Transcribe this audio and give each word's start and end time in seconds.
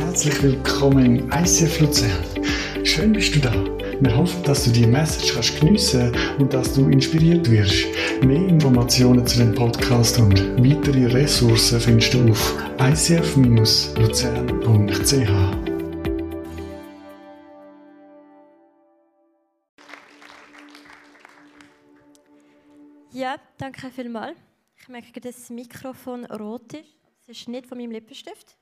Herzlich 0.00 0.42
willkommen 0.42 1.04
im 1.04 1.30
ICF 1.30 1.80
Luzern. 1.80 2.24
Schön 2.84 3.12
bist 3.12 3.34
du 3.34 3.40
da. 3.40 3.52
Wir 4.00 4.16
hoffen, 4.16 4.42
dass 4.44 4.64
du 4.64 4.70
die 4.70 4.86
Message 4.86 5.34
kannst 5.34 5.60
geniessen 5.60 6.16
und 6.38 6.54
dass 6.54 6.72
du 6.72 6.88
inspiriert 6.88 7.50
wirst. 7.50 7.84
Mehr 8.24 8.48
Informationen 8.48 9.26
zu 9.26 9.36
dem 9.38 9.54
Podcast 9.54 10.18
und 10.18 10.40
weitere 10.56 11.04
Ressourcen 11.04 11.78
findest 11.80 12.14
du 12.14 12.30
auf 12.30 12.54
icf-luzern.ch. 12.78 13.50
Ja, 23.12 23.36
danke 23.58 23.90
vielmals. 23.90 24.38
Ich 24.78 24.88
merke, 24.88 25.20
dass 25.20 25.36
das 25.36 25.50
Mikrofon 25.50 26.24
rot 26.24 26.72
ist. 26.72 26.96
Das 27.26 27.36
ist 27.36 27.48
nicht 27.48 27.66
von 27.66 27.76
meinem 27.76 27.90
Lippenstift. 27.90 28.56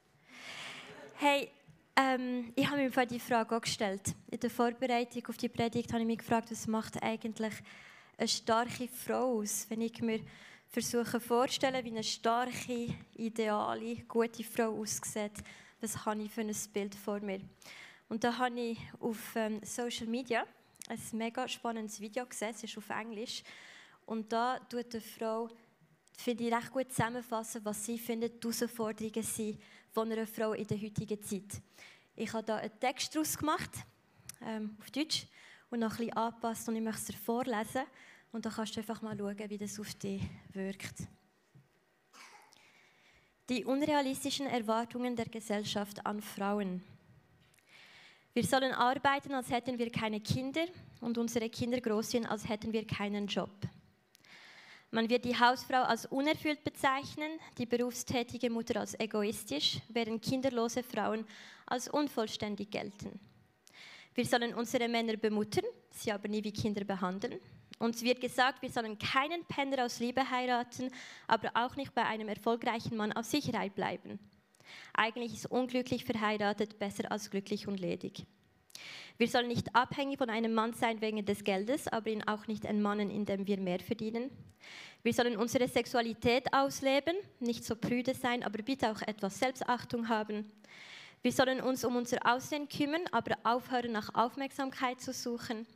Hey, 1.20 1.50
ähm, 1.96 2.52
ich 2.54 2.64
habe 2.70 2.76
mir 2.76 3.06
die 3.06 3.18
Frage 3.18 3.56
auch 3.56 3.60
gestellt. 3.60 4.14
In 4.30 4.38
der 4.38 4.50
Vorbereitung 4.50 5.26
auf 5.26 5.36
die 5.36 5.48
Predigt 5.48 5.92
habe 5.92 6.02
ich 6.02 6.06
mich 6.06 6.18
gefragt, 6.18 6.48
was 6.52 6.68
macht 6.68 7.02
eigentlich 7.02 7.54
eine 8.16 8.28
starke 8.28 8.86
Frau 8.86 9.40
aus? 9.40 9.66
Wenn 9.68 9.80
ich 9.80 10.00
mir 10.00 10.20
versuche 10.68 11.18
vorzustellen, 11.18 11.84
wie 11.84 11.90
eine 11.90 12.04
starke, 12.04 12.94
ideale, 13.16 13.96
gute 14.06 14.44
Frau 14.44 14.80
aussieht, 14.80 15.32
was 15.80 16.06
habe 16.06 16.22
ich 16.22 16.30
für 16.30 16.42
ein 16.42 16.54
Bild 16.72 16.94
vor 16.94 17.18
mir? 17.18 17.40
Und 18.08 18.22
da 18.22 18.38
habe 18.38 18.60
ich 18.60 18.78
auf 19.00 19.34
ähm, 19.34 19.60
Social 19.64 20.06
Media 20.06 20.44
ein 20.88 21.00
mega 21.14 21.48
spannendes 21.48 22.00
Video 22.00 22.26
gesehen, 22.26 22.54
es 22.54 22.62
ist 22.62 22.78
auf 22.78 22.90
Englisch. 22.90 23.42
Und 24.06 24.32
da 24.32 24.60
tut 24.70 24.94
eine 24.94 25.00
Frau 25.00 25.48
finde 26.18 26.44
ich 26.44 26.52
recht 26.52 26.72
gut 26.72 26.90
zusammenfassen, 26.90 27.64
was 27.64 27.84
sie 27.84 27.98
findet, 27.98 28.42
die 28.42 28.48
Herausforderungen 28.48 29.22
sind 29.22 29.58
von 29.90 30.10
einer 30.10 30.26
Frau 30.26 30.52
in 30.52 30.66
der 30.66 30.80
heutigen 30.80 31.22
Zeit. 31.22 31.62
Ich 32.14 32.32
habe 32.32 32.44
da 32.44 32.56
einen 32.56 32.78
Text 32.80 33.14
daraus 33.14 33.36
gemacht, 33.36 33.70
ähm, 34.42 34.76
auf 34.80 34.90
Deutsch, 34.90 35.26
und 35.70 35.80
noch 35.80 35.92
ein 35.92 35.96
bisschen 35.98 36.16
angepasst 36.16 36.68
und 36.68 36.76
ich 36.76 36.82
möchte 36.82 37.12
es 37.12 37.18
vorlesen. 37.18 37.82
Und 38.32 38.44
dann 38.44 38.52
kannst 38.52 38.76
du 38.76 38.80
einfach 38.80 39.00
mal 39.02 39.16
schauen, 39.16 39.50
wie 39.50 39.58
das 39.58 39.78
auf 39.78 39.94
dich 39.94 40.22
wirkt. 40.52 40.94
Die 43.48 43.64
unrealistischen 43.64 44.46
Erwartungen 44.46 45.16
der 45.16 45.26
Gesellschaft 45.26 46.04
an 46.04 46.20
Frauen. 46.20 46.82
Wir 48.34 48.44
sollen 48.44 48.72
arbeiten, 48.72 49.32
als 49.32 49.50
hätten 49.50 49.78
wir 49.78 49.90
keine 49.90 50.20
Kinder 50.20 50.66
und 51.00 51.16
unsere 51.16 51.48
Kinder 51.48 51.80
großziehen, 51.80 52.26
als 52.26 52.48
hätten 52.48 52.72
wir 52.72 52.86
keinen 52.86 53.26
Job. 53.26 53.50
Man 54.90 55.10
wird 55.10 55.26
die 55.26 55.38
Hausfrau 55.38 55.82
als 55.82 56.06
unerfüllt 56.06 56.64
bezeichnen, 56.64 57.38
die 57.58 57.66
berufstätige 57.66 58.48
Mutter 58.48 58.80
als 58.80 58.98
egoistisch, 58.98 59.78
während 59.88 60.22
kinderlose 60.22 60.82
Frauen 60.82 61.26
als 61.66 61.88
unvollständig 61.88 62.70
gelten. 62.70 63.20
Wir 64.14 64.24
sollen 64.24 64.54
unsere 64.54 64.88
Männer 64.88 65.16
bemuttern, 65.16 65.64
sie 65.90 66.10
aber 66.10 66.28
nie 66.28 66.42
wie 66.42 66.52
Kinder 66.52 66.84
behandeln. 66.84 67.38
Uns 67.78 68.02
wird 68.02 68.20
gesagt, 68.20 68.62
wir 68.62 68.70
sollen 68.70 68.98
keinen 68.98 69.44
Penner 69.44 69.84
aus 69.84 70.00
Liebe 70.00 70.28
heiraten, 70.28 70.90
aber 71.26 71.50
auch 71.54 71.76
nicht 71.76 71.94
bei 71.94 72.04
einem 72.04 72.28
erfolgreichen 72.28 72.96
Mann 72.96 73.12
auf 73.12 73.26
Sicherheit 73.26 73.74
bleiben. 73.74 74.18
Eigentlich 74.94 75.34
ist 75.34 75.50
unglücklich 75.50 76.04
verheiratet 76.04 76.78
besser 76.78 77.12
als 77.12 77.30
glücklich 77.30 77.68
und 77.68 77.78
ledig. 77.78 78.26
Wir 79.16 79.28
sollen 79.28 79.48
nicht 79.48 79.74
abhängig 79.74 80.18
von 80.18 80.30
einem 80.30 80.54
Mann 80.54 80.74
sein 80.74 81.00
wegen 81.00 81.24
des 81.24 81.44
Geldes, 81.44 81.88
aber 81.88 82.10
ihn 82.10 82.22
auch 82.22 82.46
nicht 82.46 82.64
entmannen, 82.64 83.10
indem 83.10 83.46
wir 83.46 83.58
mehr 83.58 83.80
verdienen. 83.80 84.30
Wir 85.02 85.12
sollen 85.12 85.36
unsere 85.36 85.68
Sexualität 85.68 86.52
ausleben, 86.52 87.16
nicht 87.40 87.64
so 87.64 87.76
prüde 87.76 88.14
sein, 88.14 88.42
aber 88.42 88.62
bitte 88.62 88.90
auch 88.90 89.02
etwas 89.02 89.38
Selbstachtung 89.38 90.08
haben. 90.08 90.50
Wir 91.22 91.32
sollen 91.32 91.60
uns 91.60 91.84
um 91.84 91.96
unser 91.96 92.18
Aussehen 92.24 92.68
kümmern, 92.68 93.02
aber 93.10 93.36
aufhören, 93.42 93.92
nach 93.92 94.14
Aufmerksamkeit 94.14 95.00
zu 95.00 95.12
suchen. 95.12 95.66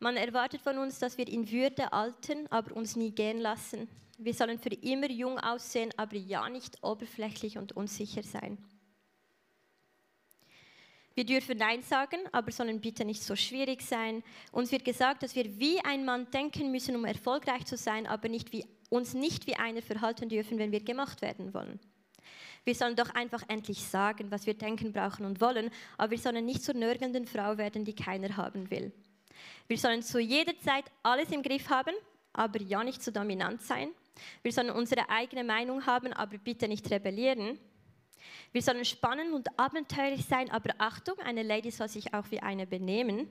Man 0.00 0.16
erwartet 0.16 0.62
von 0.62 0.78
uns, 0.78 0.98
dass 0.98 1.18
wir 1.18 1.28
in 1.28 1.50
Würde 1.50 1.92
altern, 1.92 2.46
aber 2.50 2.74
uns 2.74 2.96
nie 2.96 3.10
gehen 3.10 3.38
lassen. 3.38 3.88
Wir 4.18 4.34
sollen 4.34 4.58
für 4.58 4.72
immer 4.72 5.10
jung 5.10 5.38
aussehen, 5.38 5.90
aber 5.96 6.16
ja 6.16 6.48
nicht 6.48 6.82
oberflächlich 6.82 7.58
und 7.58 7.72
unsicher 7.72 8.22
sein. 8.22 8.58
Wir 11.14 11.24
dürfen 11.24 11.58
Nein 11.58 11.82
sagen, 11.82 12.20
aber 12.32 12.50
sollen 12.52 12.80
bitte 12.80 13.04
nicht 13.04 13.22
so 13.22 13.36
schwierig 13.36 13.82
sein. 13.82 14.22
Uns 14.50 14.72
wird 14.72 14.84
gesagt, 14.84 15.22
dass 15.22 15.34
wir 15.34 15.58
wie 15.58 15.78
ein 15.84 16.04
Mann 16.04 16.30
denken 16.30 16.70
müssen, 16.70 16.96
um 16.96 17.04
erfolgreich 17.04 17.66
zu 17.66 17.76
sein, 17.76 18.06
aber 18.06 18.28
nicht 18.28 18.52
wie, 18.52 18.64
uns 18.88 19.12
nicht 19.12 19.46
wie 19.46 19.56
einer 19.56 19.82
verhalten 19.82 20.28
dürfen, 20.28 20.58
wenn 20.58 20.72
wir 20.72 20.80
gemacht 20.80 21.20
werden 21.20 21.52
wollen. 21.52 21.80
Wir 22.64 22.74
sollen 22.74 22.96
doch 22.96 23.10
einfach 23.10 23.42
endlich 23.48 23.82
sagen, 23.82 24.30
was 24.30 24.46
wir 24.46 24.54
denken, 24.54 24.92
brauchen 24.92 25.26
und 25.26 25.40
wollen, 25.40 25.70
aber 25.98 26.12
wir 26.12 26.18
sollen 26.18 26.44
nicht 26.46 26.62
zur 26.62 26.74
nörgelnden 26.74 27.26
Frau 27.26 27.58
werden, 27.58 27.84
die 27.84 27.94
keiner 27.94 28.36
haben 28.36 28.70
will. 28.70 28.92
Wir 29.66 29.78
sollen 29.78 30.02
zu 30.02 30.20
jeder 30.20 30.56
Zeit 30.60 30.84
alles 31.02 31.30
im 31.30 31.42
Griff 31.42 31.68
haben, 31.68 31.94
aber 32.32 32.60
ja 32.60 32.84
nicht 32.84 33.02
zu 33.02 33.12
dominant 33.12 33.62
sein. 33.62 33.90
Wir 34.42 34.52
sollen 34.52 34.70
unsere 34.70 35.08
eigene 35.10 35.44
Meinung 35.44 35.86
haben, 35.86 36.12
aber 36.12 36.38
bitte 36.38 36.68
nicht 36.68 36.88
rebellieren. 36.90 37.58
Wir 38.52 38.62
sollen 38.62 38.84
spannend 38.84 39.32
und 39.32 39.48
abenteuerlich 39.58 40.24
sein, 40.24 40.50
aber 40.50 40.74
Achtung, 40.78 41.18
eine 41.20 41.42
Lady 41.42 41.70
soll 41.70 41.88
sich 41.88 42.12
auch 42.12 42.30
wie 42.30 42.40
eine 42.40 42.66
benehmen. 42.66 43.28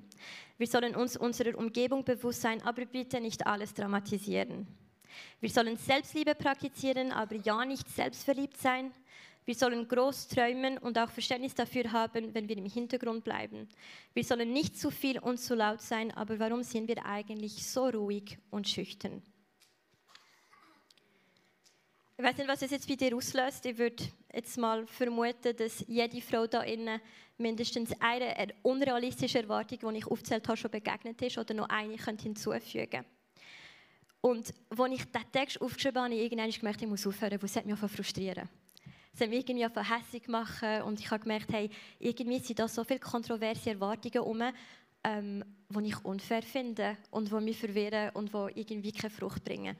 Wir 0.57 0.67
sollen 0.67 0.95
uns 0.95 1.17
unserer 1.17 1.57
Umgebung 1.57 2.03
bewusst 2.03 2.41
sein, 2.41 2.61
aber 2.63 2.85
bitte 2.85 3.19
nicht 3.19 3.45
alles 3.45 3.73
dramatisieren. 3.73 4.67
Wir 5.39 5.49
sollen 5.49 5.77
Selbstliebe 5.77 6.35
praktizieren, 6.35 7.11
aber 7.11 7.35
ja 7.35 7.65
nicht 7.65 7.87
selbstverliebt 7.89 8.57
sein. 8.57 8.91
Wir 9.43 9.55
sollen 9.55 9.87
groß 9.87 10.27
träumen 10.27 10.77
und 10.77 10.97
auch 10.99 11.09
Verständnis 11.09 11.55
dafür 11.55 11.91
haben, 11.91 12.33
wenn 12.33 12.47
wir 12.47 12.57
im 12.57 12.67
Hintergrund 12.67 13.23
bleiben. 13.23 13.67
Wir 14.13 14.23
sollen 14.23 14.53
nicht 14.53 14.79
zu 14.79 14.91
viel 14.91 15.17
und 15.19 15.39
zu 15.39 15.55
laut 15.55 15.81
sein, 15.81 16.11
aber 16.11 16.37
warum 16.37 16.61
sind 16.61 16.87
wir 16.87 17.05
eigentlich 17.05 17.65
so 17.65 17.85
ruhig 17.87 18.37
und 18.51 18.69
schüchtern? 18.69 19.23
Ich 22.17 22.23
weiß 22.23 22.37
nicht, 22.37 22.47
was 22.47 22.61
es 22.61 22.69
jetzt 22.69 22.87
bei 22.87 22.95
dir 22.95 23.15
auslöst. 23.15 23.65
Ich 23.65 23.79
würde 23.79 24.03
jetzt 24.33 24.57
mal 24.57 24.85
vermuten, 24.87 25.55
dass 25.55 25.83
jede 25.87 26.21
Frau 26.21 26.47
da 26.47 26.61
innen 26.61 26.99
mindestens 27.37 27.91
eine 27.99 28.47
unrealistische 28.61 29.39
Erwartung, 29.39 29.93
die 29.93 29.99
ich 29.99 30.07
aufgezählt 30.07 30.47
habe, 30.47 30.57
schon 30.57 30.71
begegnet 30.71 31.21
ist 31.21 31.37
oder 31.37 31.53
noch 31.53 31.69
eine 31.69 31.97
könnte 31.97 32.23
hinzufügen 32.23 33.05
Und 34.21 34.53
als 34.69 34.91
ich 34.91 35.05
diesen 35.05 35.31
Text 35.31 35.61
aufgeschrieben 35.61 36.01
habe, 36.01 36.13
habe 36.13 36.15
ich 36.15 36.31
irgendwann 36.31 36.51
gemerkt, 36.51 36.81
ich 36.81 36.87
muss 36.87 37.07
aufhören, 37.07 37.41
weil 37.41 37.45
es 37.45 37.55
hat 37.55 37.65
mich 37.65 37.77
frustrieren. 37.77 38.49
Es 39.13 39.19
hat 39.19 39.29
mich 39.29 39.49
irgendwie 39.49 39.81
hässlich 39.93 40.23
gemacht 40.23 40.63
und 40.85 40.99
ich 40.99 41.11
habe 41.11 41.21
gemerkt, 41.21 41.51
hey, 41.51 41.69
irgendwie 41.99 42.39
sind 42.39 42.59
da 42.59 42.67
so 42.67 42.83
viele 42.83 42.99
kontroverse 42.99 43.71
Erwartungen 43.71 44.13
herum, 44.13 44.43
ähm, 45.03 45.43
die 45.69 45.87
ich 45.89 46.05
unfair 46.05 46.43
finde 46.43 46.97
und 47.09 47.29
die 47.29 47.35
mich 47.35 47.57
verwirren 47.57 48.11
und 48.13 48.31
die 48.33 48.59
irgendwie 48.61 48.91
keine 48.91 49.09
Frucht 49.09 49.43
bringen. 49.43 49.75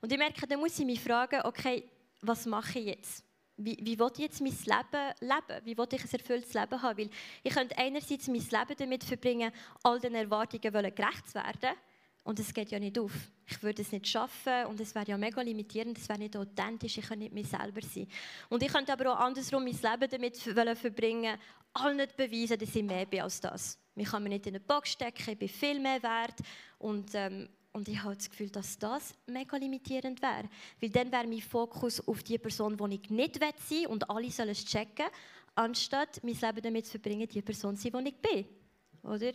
Und 0.00 0.12
ich 0.12 0.18
merke, 0.18 0.46
dann 0.46 0.60
muss 0.60 0.78
ich 0.78 0.84
mich 0.84 1.00
fragen, 1.00 1.40
okay, 1.44 1.84
was 2.20 2.44
mache 2.46 2.78
ich 2.78 2.86
jetzt? 2.86 3.24
Wie, 3.56 3.78
wie 3.80 3.98
will 3.98 4.10
ich 4.14 4.18
jetzt 4.18 4.40
mein 4.40 4.52
Leben 4.52 5.14
leben? 5.20 5.64
Wie 5.64 5.78
will 5.78 5.86
ich 5.92 6.02
ein 6.02 6.10
erfülltes 6.10 6.54
Leben 6.54 6.82
haben? 6.82 6.98
Weil 6.98 7.10
ich 7.42 7.54
könnte 7.54 7.78
einerseits 7.78 8.26
mein 8.26 8.40
Leben 8.40 8.74
damit 8.76 9.04
verbringen, 9.04 9.52
all 9.82 10.00
den 10.00 10.14
Erwartungen 10.14 10.72
gerecht 10.72 11.28
zu 11.28 11.34
werden. 11.34 11.76
Und 12.24 12.40
es 12.40 12.52
geht 12.52 12.70
ja 12.70 12.78
nicht 12.78 12.98
auf. 12.98 13.12
Ich 13.46 13.62
würde 13.62 13.82
es 13.82 13.92
nicht 13.92 14.08
schaffen 14.08 14.64
und 14.66 14.80
es 14.80 14.94
wäre 14.94 15.06
ja 15.06 15.18
mega 15.18 15.42
limitierend, 15.42 15.98
es 15.98 16.08
wäre 16.08 16.18
nicht 16.18 16.34
authentisch, 16.36 16.96
ich 16.96 17.06
könnte 17.06 17.24
nicht 17.24 17.34
mir 17.34 17.44
selber 17.44 17.82
sein. 17.82 18.08
Und 18.48 18.62
ich 18.62 18.72
könnte 18.72 18.94
aber 18.94 19.12
auch 19.12 19.20
andersrum 19.20 19.62
mein 19.62 19.74
Leben 19.74 20.10
damit 20.10 20.36
verbringen, 20.38 21.38
allen 21.74 21.98
nicht 21.98 22.16
beweisen, 22.16 22.58
dass 22.58 22.74
ich 22.74 22.82
mehr 22.82 23.04
bin 23.04 23.20
als 23.20 23.40
das. 23.40 23.78
Mich 23.94 24.08
kann 24.08 24.22
man 24.22 24.32
nicht 24.32 24.46
in 24.46 24.54
eine 24.54 24.60
Box 24.60 24.92
stecken, 24.92 25.30
ich 25.30 25.38
bin 25.38 25.48
viel 25.48 25.78
mehr 25.78 26.02
wert 26.02 26.36
und 26.78 27.10
ähm, 27.12 27.48
und 27.74 27.88
ich 27.88 28.00
habe 28.02 28.14
das 28.14 28.30
Gefühl, 28.30 28.50
dass 28.50 28.78
das 28.78 29.14
mega 29.26 29.56
limitierend 29.56 30.22
wäre. 30.22 30.48
Weil 30.80 30.90
dann 30.90 31.10
wäre 31.10 31.26
mein 31.26 31.40
Fokus 31.40 32.06
auf 32.06 32.22
die 32.22 32.38
Person, 32.38 32.76
die 32.76 32.94
ich 33.02 33.10
nicht 33.10 33.40
sein 33.40 33.52
will 33.68 33.86
und 33.88 34.08
alle 34.08 34.30
sollen 34.30 34.50
es 34.50 34.64
checken, 34.64 35.06
anstatt 35.56 36.22
mein 36.22 36.38
Leben 36.38 36.62
damit 36.62 36.86
zu 36.86 36.92
verbringen, 36.92 37.28
die 37.28 37.42
Person 37.42 37.76
zu 37.76 37.90
sein, 37.90 38.04
die 38.04 38.10
ich 38.10 38.16
bin. 38.16 38.46
Oder? 39.02 39.32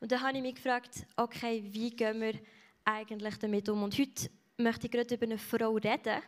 Und 0.00 0.12
dann 0.12 0.20
habe 0.20 0.36
ich 0.36 0.42
mich 0.42 0.54
gefragt, 0.56 1.06
okay, 1.16 1.64
wie 1.66 1.90
gehen 1.90 2.20
wir 2.20 2.34
eigentlich 2.84 3.38
damit 3.38 3.68
um? 3.70 3.82
Und 3.82 3.98
heute 3.98 4.30
möchte 4.58 4.86
ich 4.86 4.92
gerade 4.92 5.14
über 5.14 5.24
eine 5.24 5.38
Frau 5.38 5.72
reden, 5.72 6.20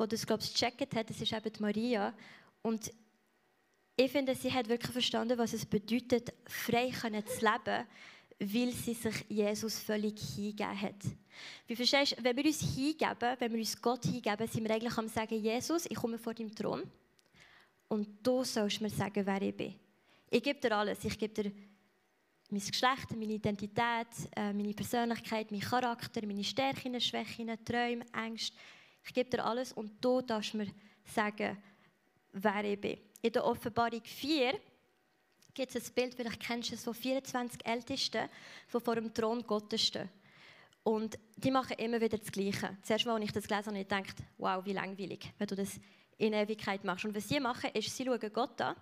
die 0.00 0.08
das, 0.08 0.26
glaube 0.26 0.42
ich, 0.42 0.54
gecheckt 0.54 0.94
hat. 0.94 1.10
Das 1.10 1.20
ist 1.20 1.32
eben 1.32 1.52
Maria. 1.58 2.14
Und 2.62 2.90
ich 3.96 4.10
finde, 4.10 4.34
sie 4.34 4.52
hat 4.52 4.68
wirklich 4.68 4.92
verstanden, 4.92 5.36
was 5.36 5.52
es 5.52 5.66
bedeutet, 5.66 6.32
frei 6.46 6.90
zu 6.90 7.08
leben 7.08 7.86
weil 8.38 8.72
sie 8.72 8.94
sich 8.94 9.24
Jesus 9.28 9.78
völlig 9.78 10.18
hingegeben 10.18 10.80
hat. 10.80 11.04
Wie 11.66 11.76
verstehst 11.76 12.18
du, 12.18 12.24
wenn 12.24 12.36
wir 12.36 12.44
uns 12.44 12.60
hingeben, 12.60 13.36
wenn 13.38 13.52
wir 13.52 13.58
uns 13.58 13.80
Gott 13.80 14.04
hingeben, 14.04 14.46
sind 14.46 14.64
wir 14.64 14.74
eigentlich 14.74 14.98
am 14.98 15.08
sagen, 15.08 15.40
Jesus, 15.40 15.86
ich 15.86 15.96
komme 15.96 16.18
vor 16.18 16.34
deinem 16.34 16.54
Thron 16.54 16.82
und 17.88 18.08
du 18.22 18.44
sollst 18.44 18.80
mir 18.80 18.90
sagen, 18.90 19.24
wer 19.24 19.42
ich 19.42 19.56
bin. 19.56 19.74
Ich 20.30 20.42
gebe 20.42 20.60
dir 20.60 20.76
alles. 20.76 21.04
Ich 21.04 21.18
gebe 21.18 21.42
dir 21.42 21.52
mein 22.50 22.60
Geschlecht, 22.60 23.10
meine 23.10 23.32
Identität, 23.32 24.06
äh, 24.34 24.52
meine 24.52 24.74
Persönlichkeit, 24.74 25.50
meinen 25.50 25.60
Charakter, 25.60 26.24
meine 26.26 26.44
Stärken, 26.44 27.00
Schwächen, 27.00 27.52
Träume, 27.64 28.04
Ängste. 28.12 28.56
Ich 29.04 29.14
gebe 29.14 29.30
dir 29.30 29.44
alles 29.44 29.72
und 29.72 29.92
du 30.04 30.20
darfst 30.20 30.54
mir 30.54 30.68
sagen, 31.04 31.56
wer 32.32 32.64
ich 32.64 32.80
bin. 32.80 32.98
in 33.22 33.32
der 33.32 33.44
Offenbarung 33.44 34.02
4 34.04 34.54
gibt 35.56 35.74
es 35.74 35.88
ein 35.88 35.94
Bild, 35.94 36.14
vielleicht 36.14 36.40
kennst 36.40 36.70
du 36.70 36.74
es, 36.74 36.84
von 36.84 36.94
24 36.94 37.66
Ältesten, 37.66 38.28
die 38.72 38.80
vor 38.80 38.94
dem 38.94 39.12
Thron 39.12 39.42
Gottes 39.42 39.82
stehen. 39.82 40.08
Und 40.82 41.18
die 41.36 41.50
machen 41.50 41.76
immer 41.78 42.00
wieder 42.00 42.18
das 42.18 42.30
Gleiche. 42.30 42.76
Zuerst, 42.82 43.06
als 43.08 43.24
ich 43.24 43.32
das 43.32 43.48
gelesen 43.48 43.66
habe 43.70 43.78
ich 43.78 43.88
gedacht, 43.88 44.16
wow, 44.38 44.64
wie 44.64 44.74
langweilig, 44.74 45.32
wenn 45.38 45.46
du 45.48 45.56
das 45.56 45.80
in 46.18 46.32
Ewigkeit 46.32 46.84
machst. 46.84 47.06
Und 47.06 47.14
was 47.14 47.28
sie 47.28 47.40
machen, 47.40 47.70
ist, 47.72 47.96
sie 47.96 48.04
schauen 48.04 48.32
Gott 48.32 48.60
an, 48.60 48.76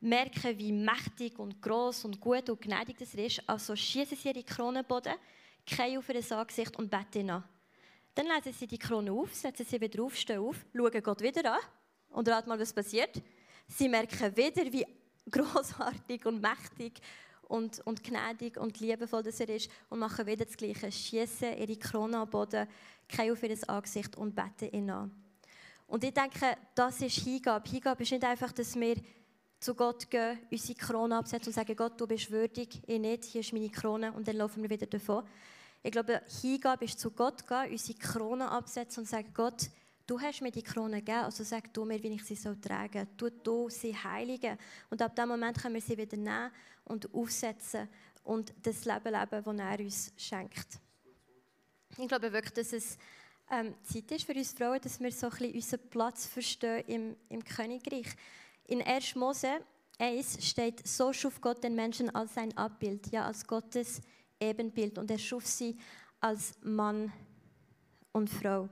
merken, 0.00 0.56
wie 0.58 0.72
mächtig 0.72 1.38
und 1.38 1.60
groß 1.60 2.06
und 2.06 2.20
gut 2.20 2.48
und 2.48 2.60
gnädig 2.60 2.96
das 2.98 3.14
ist. 3.14 3.42
Also 3.46 3.76
schießen 3.76 4.16
sie 4.16 4.28
ihre 4.28 4.44
Kronenboden, 4.44 5.14
kehren 5.66 5.98
auf 5.98 6.08
ihr 6.08 6.38
Angesicht 6.38 6.76
und 6.78 6.90
beten 6.90 7.20
ihn 7.20 7.30
an. 7.30 7.44
Dann 8.14 8.26
lesen 8.26 8.52
sie 8.52 8.66
die 8.66 8.78
Krone 8.78 9.12
auf, 9.12 9.34
setzen 9.34 9.66
sie 9.66 9.80
wieder 9.80 10.02
auf, 10.02 10.16
stehen 10.16 10.38
auf, 10.38 10.64
schauen 10.74 11.02
Gott 11.02 11.20
wieder 11.20 11.54
an 11.54 11.60
und 12.10 12.28
raten 12.28 12.48
mal, 12.48 12.58
was 12.58 12.72
passiert. 12.72 13.20
Sie 13.68 13.88
merken 13.88 14.34
wieder, 14.34 14.72
wie 14.72 14.86
großartig 15.30 16.26
und 16.26 16.40
mächtig 16.40 17.00
und, 17.48 17.80
und 17.86 18.02
gnädig 18.02 18.56
und 18.56 18.80
liebevoll 18.80 19.22
dass 19.22 19.40
er 19.40 19.48
ist 19.48 19.70
und 19.88 19.98
machen 19.98 20.26
wieder 20.26 20.44
das 20.44 20.56
Gleiche. 20.56 20.90
Schießen 20.90 21.56
ihre 21.58 21.76
Krone 21.76 22.18
am 22.18 22.30
Boden, 22.30 22.66
kehren 23.08 23.32
auf 23.32 23.42
ihr 23.42 23.68
Angesicht 23.68 24.16
und 24.16 24.34
beten 24.34 24.74
ihn 24.74 24.90
an. 24.90 25.10
Und 25.86 26.02
ich 26.02 26.12
denke, 26.12 26.56
das 26.74 27.00
ist 27.00 27.18
Hingabe. 27.20 27.68
Hingabe 27.68 28.02
ist 28.02 28.10
nicht 28.10 28.24
einfach, 28.24 28.52
dass 28.52 28.74
wir 28.74 28.96
zu 29.60 29.74
Gott 29.74 30.10
gehen, 30.10 30.38
unsere 30.50 30.78
Krone 30.78 31.16
absetzen 31.16 31.48
und 31.48 31.54
sagen, 31.54 31.76
Gott, 31.76 32.00
du 32.00 32.06
bist 32.06 32.30
würdig, 32.30 32.82
ich 32.86 33.00
nicht, 33.00 33.24
hier 33.24 33.40
ist 33.40 33.52
meine 33.52 33.70
Krone 33.70 34.12
und 34.12 34.26
dann 34.28 34.36
laufen 34.36 34.62
wir 34.62 34.70
wieder 34.70 34.86
davon. 34.86 35.24
Ich 35.82 35.92
glaube, 35.92 36.20
Hingabe 36.42 36.84
ist 36.84 36.98
zu 36.98 37.10
Gott 37.10 37.46
gehen, 37.46 37.70
unsere 37.70 37.98
Krone 37.98 38.50
absetzen 38.50 39.02
und 39.02 39.06
sagen, 39.08 39.30
Gott, 39.32 39.68
du 40.06 40.20
hast 40.20 40.40
mir 40.40 40.52
die 40.52 40.62
Krone 40.62 40.98
gegeben, 40.98 41.24
also 41.24 41.42
sag 41.44 41.72
du 41.72 41.84
mir, 41.84 42.02
wie 42.02 42.14
ich 42.14 42.24
sie 42.24 42.36
soll 42.36 42.60
tragen 42.60 43.06
soll. 43.18 43.30
Tu 43.30 43.36
du 43.42 43.68
sie 43.68 43.94
heiligen. 43.94 44.56
Und 44.90 45.02
ab 45.02 45.14
dem 45.16 45.28
Moment 45.28 45.60
können 45.60 45.74
wir 45.74 45.80
sie 45.80 45.96
wieder 45.96 46.16
nehmen 46.16 46.50
und 46.84 47.12
aufsetzen 47.12 47.88
und 48.24 48.52
das 48.62 48.84
Leben 48.84 49.12
leben, 49.12 49.44
das 49.44 49.58
er 49.58 49.80
uns 49.80 50.12
schenkt. 50.16 50.80
Ich 51.98 52.08
glaube 52.08 52.32
wirklich, 52.32 52.54
dass 52.54 52.72
es 52.72 52.98
ähm, 53.50 53.74
Zeit 53.82 54.10
ist 54.10 54.24
für 54.24 54.34
uns 54.34 54.52
Frauen, 54.52 54.80
dass 54.80 55.00
wir 55.00 55.12
so 55.12 55.26
ein 55.26 55.32
bisschen 55.32 55.54
unseren 55.54 55.90
Platz 55.90 56.26
verstehen 56.26 56.84
im, 56.86 57.16
im 57.28 57.44
Königreich. 57.44 58.08
In 58.64 58.82
1. 58.82 59.14
Mose 59.14 59.60
1 59.98 60.44
steht, 60.46 60.86
so 60.86 61.12
schuf 61.12 61.40
Gott 61.40 61.62
den 61.62 61.74
Menschen 61.74 62.14
als 62.14 62.34
sein 62.34 62.56
Abbild, 62.56 63.10
ja 63.12 63.26
als 63.26 63.46
Gottes 63.46 64.00
Ebenbild 64.40 64.98
und 64.98 65.10
er 65.10 65.18
schuf 65.18 65.46
sie 65.46 65.78
als 66.20 66.54
Mann 66.62 67.12
und 68.12 68.28
Frau. 68.28 68.68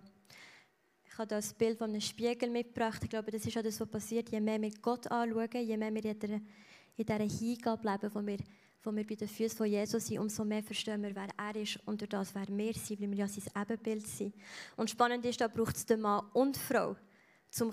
Ich 1.14 1.18
habe 1.18 1.28
das 1.28 1.54
Bild 1.54 1.78
von 1.78 1.90
einem 1.90 2.00
Spiegel 2.00 2.50
mitgebracht. 2.50 3.00
Ich 3.04 3.08
glaube, 3.08 3.30
das 3.30 3.46
ist 3.46 3.56
auch 3.56 3.62
das, 3.62 3.78
was 3.78 3.88
passiert. 3.88 4.30
Je 4.30 4.40
mehr 4.40 4.60
wir 4.60 4.72
Gott 4.82 5.06
anschauen, 5.06 5.48
je 5.64 5.76
mehr 5.76 5.94
wir 5.94 6.04
in 6.06 6.18
dieser, 6.18 6.34
in 6.34 7.06
dieser 7.06 7.38
Hingabe 7.38 7.88
leben, 7.88 8.10
wo 8.12 8.26
wir, 8.26 8.38
wo 8.82 8.92
wir 8.92 9.06
bei 9.06 9.14
den 9.14 9.28
Füßen 9.28 9.56
von 9.56 9.68
Jesus 9.68 10.08
sind, 10.08 10.18
umso 10.18 10.44
mehr 10.44 10.64
verstehen 10.64 11.00
wir, 11.04 11.14
wer 11.14 11.28
er 11.36 11.54
ist 11.54 11.78
und 11.86 12.00
durch 12.00 12.08
das, 12.08 12.34
wer 12.34 12.48
wir 12.48 12.74
sind, 12.74 13.00
weil 13.00 13.10
wir 13.12 13.18
ja 13.18 13.28
sein 13.28 13.44
Ebenbild 13.62 14.04
sind. 14.08 14.34
Und 14.76 14.90
spannend 14.90 15.24
ist, 15.24 15.40
da 15.40 15.46
braucht 15.46 15.76
es 15.76 15.86
den 15.86 16.00
Mann 16.00 16.26
und 16.32 16.56
die 16.56 16.58
Frau, 16.60 16.96
um 17.60 17.72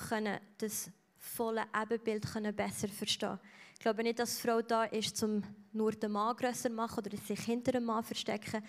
das 0.59 0.91
volle 1.17 1.63
Ebenbild 1.75 2.55
besser 2.55 2.89
verstehen 2.89 3.39
Ich 3.73 3.79
glaube 3.79 4.03
nicht, 4.03 4.19
dass 4.19 4.35
die 4.35 4.47
Frau 4.47 4.61
da 4.61 4.83
ist, 4.83 5.23
um 5.23 5.41
nur 5.73 5.93
den 5.93 6.11
Mann 6.11 6.35
grösser 6.35 6.69
zu 6.69 6.75
machen 6.75 7.03
oder 7.03 7.17
sich 7.17 7.39
hinter 7.39 7.71
dem 7.71 7.85
Mann 7.85 8.03
zu 8.03 8.09
verstecken. 8.09 8.61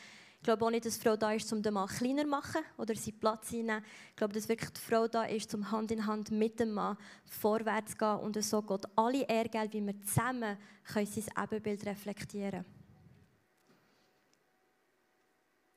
Ich 0.43 0.44
glaube 0.44 0.67
auch 0.67 0.71
nicht, 0.71 0.85
dass 0.85 0.99
die 0.99 1.05
Frau 1.05 1.17
da 1.17 1.33
ist, 1.33 1.53
um 1.53 1.62
den 1.62 1.73
Mann 1.73 1.87
kleiner 1.87 2.23
zu 2.23 2.29
machen 2.29 2.62
oder 2.77 2.97
seinen 2.97 3.21
Platz 3.21 3.53
einzunehmen. 3.53 3.85
Ich 4.11 4.17
glaube, 4.17 4.35
dass 4.35 4.49
wirklich 4.49 4.71
die 4.71 4.81
Frau 4.81 5.06
da 5.06 5.23
ist, 5.23 5.55
um 5.55 5.71
Hand 5.71 5.93
in 5.93 6.05
Hand 6.05 6.33
mit 6.33 6.59
dem 6.59 6.73
Mann 6.73 6.97
vorwärts 7.27 7.93
zu 7.93 7.99
gehen 7.99 8.17
und 8.17 8.43
so 8.43 8.61
Gott 8.61 8.85
alle 8.97 9.23
Ehre 9.23 9.69
wie 9.71 9.87
wir 9.87 10.00
zusammen 10.03 10.59
können 10.93 11.06
sein 11.06 11.44
Ebenbild 11.44 11.87
reflektieren 11.87 12.65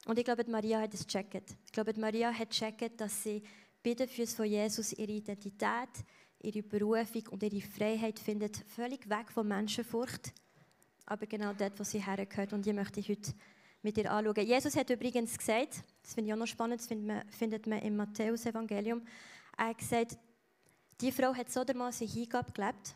Und 0.08 0.18
ich 0.18 0.26
glaube, 0.26 0.44
Maria 0.50 0.82
hat 0.82 0.96
es 0.96 1.06
gecheckt. 1.06 1.56
Ich 1.68 1.72
glaube, 1.72 1.94
Maria 2.00 2.34
hat 2.34 2.50
gecheckt, 2.50 3.00
dass 3.00 3.22
sie 3.22 3.44
bei 3.84 3.94
den 3.94 4.08
Füßen 4.08 4.36
von 4.36 4.46
Jesus 4.48 4.94
ihre 4.94 5.12
Identität, 5.12 5.90
ihre 6.42 6.64
Berufung 6.64 7.28
und 7.30 7.44
ihre 7.44 7.62
Freiheit 7.62 8.18
findet, 8.18 8.58
völlig 8.70 9.08
weg 9.08 9.32
von 9.32 9.48
Menschenfurcht, 9.48 10.34
aber 11.06 11.28
genau 11.28 11.54
dort, 11.54 11.80
wo 11.80 11.84
sie 11.84 12.04
hergehört. 12.04 12.52
Und 12.52 12.66
die 12.66 12.74
möchte 12.74 13.00
ich 13.00 13.10
heute 13.10 13.32
mit 13.86 13.98
dir 13.98 14.12
anschauen. 14.12 14.46
Jesus 14.46 14.76
hat 14.76 14.90
übrigens 14.90 15.38
gesagt, 15.38 15.84
das 16.02 16.16
finde 16.16 16.30
ich 16.30 16.34
auch 16.34 16.40
noch 16.40 16.48
spannend, 16.48 16.82
das 16.82 16.88
findet 16.88 17.08
man, 17.08 17.32
findet 17.32 17.68
man 17.68 17.80
im 17.84 17.96
Matthäus-Evangelium, 17.96 19.06
er 19.58 19.68
hat 19.68 19.78
gesagt, 19.78 20.18
die 21.00 21.12
Frau 21.12 21.34
hat 21.36 21.52
so 21.52 21.64
dermaßen 21.64 22.08
Hingabe 22.08 22.52
gelebt, 22.52 22.96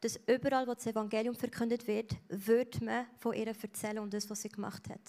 dass 0.00 0.20
überall, 0.26 0.66
wo 0.66 0.74
das 0.74 0.86
Evangelium 0.86 1.34
verkündet 1.34 1.86
wird, 1.86 2.14
wird 2.28 2.80
man 2.82 3.06
von 3.18 3.32
ihr 3.32 3.48
erzählen 3.48 3.98
und 4.00 4.12
das, 4.12 4.28
was 4.28 4.42
sie 4.42 4.50
gemacht 4.50 4.88
hat. 4.90 5.00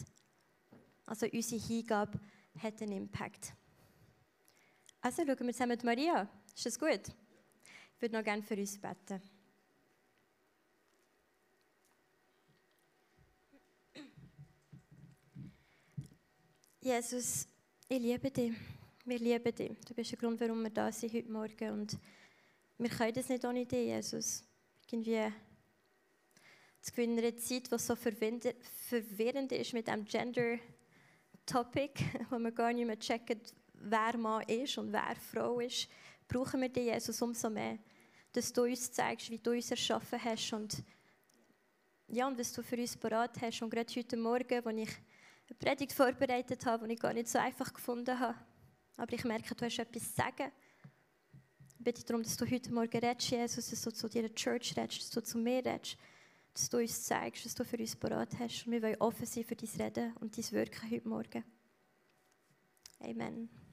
Also 1.05 1.27
unsere 1.31 1.61
Hingabe 1.61 2.19
hat 2.57 2.81
einen 2.81 2.93
Impact. 2.93 3.53
Also 5.01 5.23
schauen 5.25 5.45
wir 5.45 5.53
zusammen 5.53 5.71
mit 5.71 5.83
Maria. 5.83 6.29
Ist 6.55 6.65
das 6.65 6.79
gut? 6.79 7.01
Ich 7.95 8.01
würde 8.01 8.15
noch 8.15 8.23
gerne 8.23 8.41
für 8.41 8.55
uns 8.55 8.79
beten. 8.79 9.21
Jesus, 16.81 17.47
ich 17.89 17.99
liebe 17.99 18.31
dich. 18.31 18.53
Wir 19.03 19.19
lieben 19.19 19.53
dich. 19.53 19.71
Du 19.85 19.93
bist 19.93 20.11
der 20.11 20.17
Grund, 20.17 20.39
warum 20.39 20.63
wir 20.63 20.69
da 20.69 20.91
sind 20.91 21.13
heute 21.13 21.29
Morgen. 21.29 21.71
Und 21.71 21.97
wir 22.77 22.89
können 22.89 23.13
das 23.13 23.27
nicht 23.27 23.43
ohne 23.43 23.65
dich, 23.65 23.85
Jesus. 23.87 24.43
Irgendwie 24.89 25.31
zu 26.81 26.91
gewinnen 26.91 27.19
eine 27.19 27.35
Zeit, 27.35 27.69
die 27.69 27.77
so 27.77 27.95
verwirrend 27.95 29.51
ist 29.51 29.73
mit 29.73 29.87
dem 29.87 30.05
Gender-Topic, 30.05 32.03
wo 32.29 32.39
wir 32.39 32.51
gar 32.51 32.71
nicht 32.71 32.87
mehr 32.87 32.97
checken, 32.97 33.41
wer 33.73 34.17
Mann 34.17 34.43
ist 34.47 34.77
und 34.77 34.93
wer 34.93 35.15
Frau 35.15 35.59
ist, 35.59 35.89
brauchen 36.27 36.61
wir 36.61 36.69
dich, 36.69 36.85
Jesus, 36.85 37.21
umso 37.21 37.49
mehr 37.49 37.77
dass 38.31 38.53
du 38.53 38.63
uns 38.63 38.91
zeigst, 38.91 39.29
wie 39.31 39.39
du 39.39 39.51
uns 39.51 39.71
erschaffen 39.71 40.23
hast 40.23 40.53
und 40.53 40.83
ja, 42.07 42.27
und 42.27 42.39
was 42.39 42.53
du 42.53 42.63
für 42.63 42.77
uns 42.77 42.97
parat 42.97 43.39
hast. 43.41 43.61
Und 43.61 43.69
gerade 43.69 43.93
heute 43.95 44.17
Morgen, 44.17 44.65
als 44.65 44.77
ich 44.77 44.89
eine 45.49 45.57
Predigt 45.57 45.93
vorbereitet 45.93 46.65
habe, 46.65 46.87
die 46.87 46.93
ich 46.93 46.99
gar 46.99 47.13
nicht 47.13 47.27
so 47.27 47.39
einfach 47.39 47.73
gefunden 47.73 48.19
habe, 48.19 48.35
aber 48.97 49.13
ich 49.13 49.23
merke, 49.23 49.55
du 49.55 49.65
hast 49.65 49.79
etwas 49.79 50.09
zu 50.09 50.15
sagen. 50.15 50.51
Ich 51.77 51.83
bitte 51.83 52.03
darum, 52.03 52.21
dass 52.21 52.35
du 52.35 52.49
heute 52.49 52.73
Morgen 52.73 52.99
redest, 52.99 53.31
Jesus, 53.31 53.69
dass 53.69 53.81
du 53.81 53.91
zu 53.91 54.09
deiner 54.09 54.33
Church 54.35 54.75
redest, 54.75 55.01
dass 55.01 55.09
du 55.09 55.23
zu 55.23 55.37
mir 55.37 55.65
redest, 55.65 55.97
dass 56.53 56.69
du 56.69 56.77
uns 56.77 57.03
zeigst, 57.03 57.45
was 57.45 57.55
du 57.55 57.63
für 57.63 57.77
uns 57.77 57.95
parat 57.95 58.37
hast. 58.37 58.65
Und 58.65 58.73
wir 58.73 58.81
wollen 58.81 58.97
offen 58.99 59.25
sein 59.25 59.45
für 59.45 59.55
dein 59.55 59.69
Reden 59.79 60.13
und 60.17 60.37
dein 60.37 60.51
Wirken 60.51 60.91
heute 60.91 61.07
Morgen. 61.07 61.43
Amen. 62.99 63.68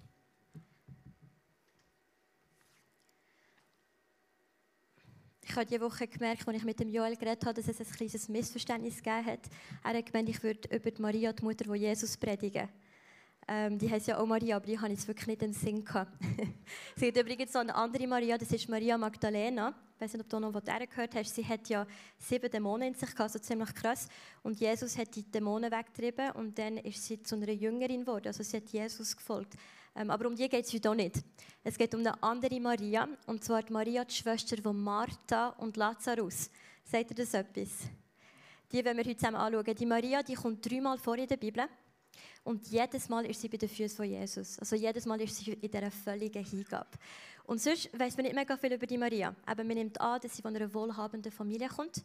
Ich 5.48 5.54
habe 5.54 5.64
diese 5.64 5.80
Woche 5.80 6.08
gemerkt, 6.08 6.46
als 6.46 6.56
ich 6.56 6.64
mit 6.64 6.80
dem 6.80 6.88
Joel 6.88 7.16
geredet 7.16 7.44
habe, 7.46 7.54
dass 7.54 7.68
es 7.68 7.80
ein 7.80 7.96
kleines 7.96 8.28
Missverständnis 8.28 8.96
gegeben 8.96 9.26
hat. 9.26 9.40
Er 9.84 9.94
hat 9.94 10.06
gemeint, 10.06 10.28
ich 10.28 10.42
würde 10.42 10.68
über 10.74 10.90
die 10.90 11.00
Maria, 11.00 11.32
die 11.32 11.44
Mutter 11.44 11.64
von 11.64 11.76
Jesus, 11.76 12.16
predigen. 12.16 12.68
Ähm, 13.46 13.78
die 13.78 13.88
heißt 13.88 14.08
ja 14.08 14.18
auch 14.18 14.26
Maria, 14.26 14.56
aber 14.56 14.66
die 14.66 14.76
habe 14.76 14.92
ich 14.92 15.06
wirklich 15.06 15.28
nicht 15.28 15.42
im 15.42 15.52
Sinn 15.52 15.84
gehabt. 15.84 16.12
es 16.96 17.00
gibt 17.00 17.16
übrigens 17.16 17.54
noch 17.54 17.60
eine 17.60 17.74
andere 17.76 18.08
Maria, 18.08 18.36
das 18.36 18.50
ist 18.50 18.68
Maria 18.68 18.98
Magdalena. 18.98 19.72
Ich 19.94 20.00
weiß 20.00 20.14
nicht, 20.14 20.24
ob 20.24 20.28
du 20.28 20.40
noch 20.40 20.52
von 20.52 20.64
der 20.64 20.84
gehört 20.84 21.14
hast. 21.14 21.32
Sie 21.32 21.46
hat 21.46 21.68
ja 21.68 21.86
sieben 22.18 22.50
Dämonen 22.50 22.88
in 22.88 22.94
sich 22.94 23.10
gehabt, 23.10 23.20
also 23.20 23.38
ziemlich 23.38 23.72
krass. 23.72 24.08
Und 24.42 24.58
Jesus 24.58 24.98
hat 24.98 25.14
die 25.14 25.22
Dämonen 25.22 25.70
weggetrieben 25.70 26.32
und 26.32 26.58
dann 26.58 26.78
ist 26.78 27.04
sie 27.04 27.22
zu 27.22 27.36
einer 27.36 27.52
Jüngerin 27.52 28.00
geworden. 28.00 28.26
Also 28.26 28.42
sie 28.42 28.56
hat 28.56 28.68
Jesus 28.68 29.16
gefolgt. 29.16 29.54
Ähm, 29.96 30.10
aber 30.10 30.26
um 30.26 30.36
die 30.36 30.48
geht 30.48 30.64
es 30.64 30.72
heute 30.74 30.90
auch 30.90 30.94
nicht. 30.94 31.22
Es 31.64 31.78
geht 31.78 31.94
um 31.94 32.00
eine 32.00 32.22
andere 32.22 32.60
Maria, 32.60 33.08
und 33.26 33.42
zwar 33.42 33.62
die 33.62 33.72
Maria, 33.72 34.04
die 34.04 34.14
Schwester 34.14 34.56
von 34.62 34.78
Martha 34.78 35.48
und 35.58 35.76
Lazarus. 35.76 36.50
Sagt 36.84 37.10
ihr 37.10 37.16
das 37.16 37.32
etwas? 37.32 37.70
Die 38.70 38.84
werden 38.84 38.98
wir 38.98 39.04
heute 39.04 39.16
zusammen 39.16 39.36
anschauen. 39.36 39.74
Die 39.74 39.86
Maria, 39.86 40.22
die 40.22 40.34
kommt 40.34 40.68
dreimal 40.68 40.98
vor 40.98 41.16
in 41.16 41.26
der 41.26 41.38
Bibel. 41.38 41.64
Und 42.44 42.66
jedes 42.68 43.08
Mal 43.08 43.26
ist 43.26 43.40
sie 43.40 43.48
bei 43.48 43.56
den 43.56 43.68
Füßen 43.68 43.96
von 43.96 44.06
Jesus. 44.06 44.58
Also 44.58 44.76
jedes 44.76 45.06
Mal 45.06 45.20
ist 45.20 45.36
sie 45.36 45.52
in 45.52 45.70
dieser 45.70 45.90
völligen 45.90 46.44
Hingabe. 46.44 46.90
Und 47.44 47.60
sonst 47.60 47.90
weiß 47.98 48.16
man 48.16 48.26
nicht 48.26 48.34
mega 48.34 48.56
viel 48.56 48.72
über 48.72 48.86
die 48.86 48.98
Maria. 48.98 49.34
Aber 49.46 49.64
man 49.64 49.76
nimmt 49.76 50.00
an, 50.00 50.20
dass 50.20 50.36
sie 50.36 50.42
von 50.42 50.54
einer 50.54 50.72
wohlhabenden 50.72 51.32
Familie 51.32 51.68
kommt. 51.68 52.04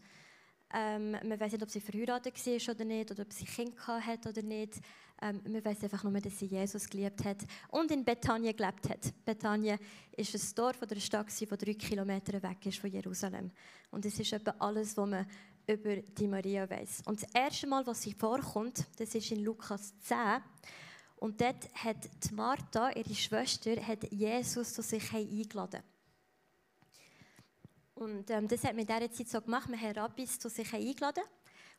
Ähm, 0.73 1.11
man 1.11 1.39
weiß 1.39 1.53
nicht, 1.53 1.63
ob 1.63 1.69
sie 1.69 1.81
verheiratet 1.81 2.35
war 2.45 2.75
oder 2.75 2.85
nicht, 2.85 3.11
oder 3.11 3.23
ob 3.23 3.33
sie 3.33 3.45
Kinder 3.45 4.05
hat 4.05 4.25
oder 4.25 4.41
nicht. 4.41 4.79
Ähm, 5.21 5.41
man 5.47 5.63
weiß 5.63 5.83
einfach 5.83 6.03
nur, 6.03 6.19
dass 6.19 6.39
sie 6.39 6.47
Jesus 6.47 6.89
geliebt 6.89 7.23
hat 7.23 7.45
und 7.69 7.91
in 7.91 8.03
Bethanien 8.03 8.55
gelebt 8.55 8.89
hat. 8.89 9.13
Bethanien 9.23 9.77
ist 10.15 10.33
ein 10.33 10.55
Dorf 10.55 10.81
oder 10.81 10.91
eine 10.91 11.01
Stadt, 11.01 11.27
die 11.39 11.45
drei 11.45 11.73
Kilometer 11.73 12.41
weg 12.41 12.65
ist 12.65 12.79
von 12.79 12.91
Jerusalem. 12.91 13.51
Und 13.91 14.05
es 14.05 14.19
ist 14.19 14.33
etwa 14.33 14.55
alles, 14.59 14.97
was 14.97 15.09
man 15.09 15.27
über 15.67 15.97
die 15.97 16.27
Maria 16.27 16.67
weiß. 16.67 17.03
Und 17.05 17.21
das 17.21 17.29
erste 17.33 17.67
Mal, 17.67 17.85
was 17.85 18.01
sie 18.01 18.13
vorkommt, 18.13 18.85
das 18.97 19.13
ist 19.13 19.31
in 19.31 19.43
Lukas 19.43 19.93
10. 19.99 20.17
Und 21.17 21.39
dort 21.39 21.71
hat 21.75 22.09
die 22.23 22.33
Martha, 22.33 22.89
ihre 22.91 23.13
Schwester, 23.13 23.75
hat 23.85 24.11
Jesus 24.11 24.73
zu 24.73 24.81
sich 24.81 25.13
eingeladen. 25.13 25.83
Und 28.01 28.31
ähm, 28.31 28.47
das 28.47 28.63
hat 28.63 28.71
man 28.71 28.79
in 28.79 28.87
dieser 28.87 29.11
Zeit 29.11 29.29
so 29.29 29.39
gemacht. 29.39 29.69
Man 29.69 29.79
hat 29.79 29.95
Rabbis 29.95 30.39
zu 30.39 30.49
sich 30.49 30.73
eingeladen. 30.73 31.23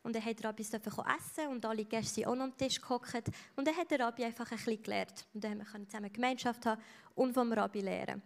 Und 0.03 0.15
dann 0.15 0.23
hat 0.23 0.41
Rabbis 0.43 0.73
essen 0.73 1.47
und 1.49 1.65
alle 1.65 1.83
Gäste 1.83 2.15
sind 2.15 2.27
auch 2.27 2.39
am 2.39 2.55
Tisch 2.57 2.79
gehockt. 2.79 3.29
Und 3.57 3.67
dann 3.67 3.75
hat 3.75 3.91
der 3.91 3.99
Rabbi 3.99 4.23
einfach 4.23 4.49
ein 4.49 4.57
bisschen 4.57 4.81
gelernt. 4.81 5.25
Und 5.33 5.43
dann 5.43 5.59
konnten 5.59 5.81
wir 5.81 5.89
zusammen 5.89 6.13
Gemeinschaft 6.13 6.65
haben 6.65 6.81
und 7.15 7.33
vom 7.33 7.51
Rabbi 7.51 7.81
lernen. 7.81 8.21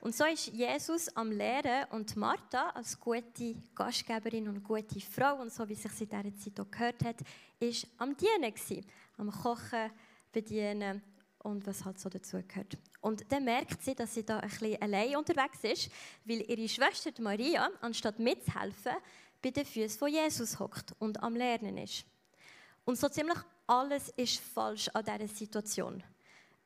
Und 0.00 0.14
so 0.14 0.24
ist 0.24 0.48
Jesus 0.48 1.14
am 1.16 1.32
Lehren 1.32 1.84
und 1.90 2.16
Martha 2.16 2.70
als 2.70 2.98
gute 2.98 3.56
Gastgeberin 3.74 4.48
und 4.48 4.62
gute 4.62 5.00
Frau 5.00 5.40
und 5.40 5.52
so 5.52 5.68
wie 5.68 5.74
sich 5.74 6.00
in 6.00 6.08
dieser 6.08 6.36
Zeit 6.36 6.60
auch 6.60 6.70
gehört 6.70 7.04
hat, 7.04 7.16
ist 7.60 7.86
am 7.98 8.16
Dienen 8.16 8.54
gewesen, 8.54 8.86
am 9.16 9.30
Kochen, 9.30 9.90
Bedienen 10.32 11.02
und 11.44 11.66
was 11.66 11.84
halt 11.84 12.00
so 12.00 12.08
dazu 12.08 12.42
gehört. 12.42 12.76
Und 13.00 13.30
dann 13.30 13.44
merkt 13.44 13.82
sie, 13.82 13.94
dass 13.94 14.14
sie 14.14 14.24
da 14.24 14.38
ein 14.38 14.48
bisschen 14.48 14.80
allein 14.80 15.16
unterwegs 15.16 15.58
ist, 15.62 15.90
weil 16.24 16.40
ihre 16.50 16.68
Schwester 16.68 17.10
Maria, 17.20 17.68
anstatt 17.80 18.18
mitzuhelfen, 18.18 18.94
bei 19.42 19.50
den 19.50 19.66
Füßen 19.66 19.98
von 19.98 20.08
Jesus 20.08 20.58
hockt 20.58 20.94
und 20.98 21.22
am 21.22 21.36
Lernen 21.36 21.76
ist. 21.76 22.04
Und 22.84 22.98
so 22.98 23.08
ziemlich 23.08 23.38
alles 23.66 24.08
ist 24.16 24.40
falsch 24.40 24.88
an 24.88 25.04
dieser 25.04 25.28
Situation. 25.28 26.02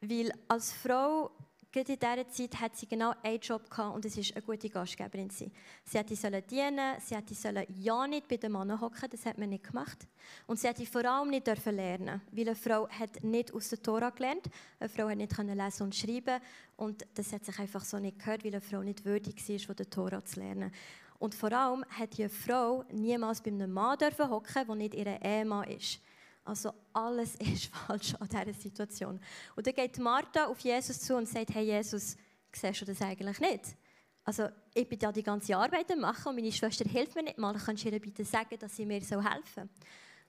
Weil 0.01 0.33
als 0.47 0.73
Frau 0.73 1.31
Gerade 1.79 1.93
in 1.93 1.99
dieser 2.01 2.29
Zeit 2.29 2.61
hat 2.61 2.77
sie 2.77 2.89
genau 2.89 3.13
einen 3.23 3.39
Job 3.39 3.71
gehabt 3.71 3.95
und 3.95 4.05
es 4.05 4.17
ist 4.17 4.35
eine 4.35 4.43
gute 4.43 4.69
Gastgeberin. 4.69 5.31
Sie, 5.31 5.49
sie 5.85 5.99
hätte 5.99 6.17
sollen 6.17 6.43
dienen, 6.51 6.97
sie 6.99 7.15
hätte 7.15 7.35
sollen 7.35 7.65
ja 7.79 8.05
nicht 8.09 8.27
bei 8.27 8.37
den 8.37 8.51
Männern 8.51 8.81
hocken, 8.81 9.09
das 9.09 9.25
hat 9.25 9.39
man 9.39 9.51
nicht 9.51 9.63
gemacht. 9.63 10.09
Und 10.49 10.59
sie 10.59 10.67
hätte 10.67 10.85
vor 10.87 11.05
allem 11.05 11.31
nicht 11.31 11.47
dürfen 11.47 11.77
lernen, 11.77 12.21
weil 12.33 12.49
eine 12.49 12.57
Frau 12.57 12.89
hat 12.89 13.23
nicht 13.23 13.55
aus 13.55 13.69
der 13.69 13.81
Tora 13.81 14.11
gelernt, 14.11 14.51
eine 14.81 14.89
Frau 14.89 15.09
hat 15.09 15.19
nicht 15.19 15.39
lesen 15.39 15.83
und 15.85 15.95
schreiben 15.95 16.41
und 16.77 17.07
das 17.15 17.33
hat 17.33 17.45
sich 17.45 17.57
einfach 17.61 17.85
so 17.85 18.01
nicht 18.01 18.19
gehört, 18.19 18.43
weil 18.45 18.55
eine 18.55 18.61
Frau 18.61 18.83
nicht 18.83 19.05
würdig 19.05 19.49
war, 19.49 19.59
von 19.61 19.77
der 19.77 19.89
Tora 19.89 20.25
zu 20.25 20.41
lernen. 20.41 20.73
Und 21.21 21.37
vor 21.37 21.53
allem 21.53 21.85
hat 21.91 22.19
die 22.19 22.29
Frau 22.29 22.85
niemals 22.91 23.41
bei 23.41 23.53
einem 23.53 23.71
Mann 23.71 23.99
hocken, 24.01 24.67
der 24.67 24.75
nicht 24.75 24.95
ihr 24.95 25.23
Ehemann 25.23 25.71
ist. 25.71 26.01
Also 26.49 26.73
alles 26.95 27.35
ist 27.39 27.67
falsch 27.67 28.15
an 28.15 28.29
dieser 28.29 28.55
Situation. 28.55 29.21
Und 29.55 29.67
dann 29.67 29.75
geht 29.75 29.99
Martha 29.99 30.47
auf 30.47 30.59
Jesus 30.61 30.99
zu 31.01 31.15
und 31.15 31.29
sagt, 31.29 31.55
hey 31.55 31.67
Jesus, 31.67 32.17
siehst 32.53 32.81
du 32.81 32.87
das 32.87 33.03
eigentlich 33.03 33.39
nicht? 33.39 33.77
Also 34.25 34.49
ich 34.73 34.89
bin 34.89 34.99
ja 34.99 35.13
die 35.13 35.23
ganze 35.23 35.57
Arbeit 35.57 35.93
am 35.93 36.01
machen 36.01 36.29
und 36.31 36.37
meine 36.37 36.51
Schwester 36.51 36.89
hilft 36.89 37.15
mir 37.15 37.23
nicht 37.23 37.37
mal. 37.37 37.55
Kannst 37.55 37.85
du 37.85 37.91
ihr 37.91 38.01
bitte 38.01 38.25
sagen, 38.25 38.59
dass 38.59 38.77
sie 38.77 38.87
mir 38.87 39.03
so 39.03 39.23
helfen? 39.23 39.69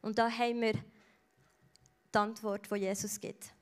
Und 0.02 0.18
da 0.18 0.30
haben 0.30 0.62
wir 0.62 0.74
die 0.74 2.18
Antwort, 2.18 2.70
die 2.70 2.76
Jesus 2.76 3.20
gibt. 3.20 3.54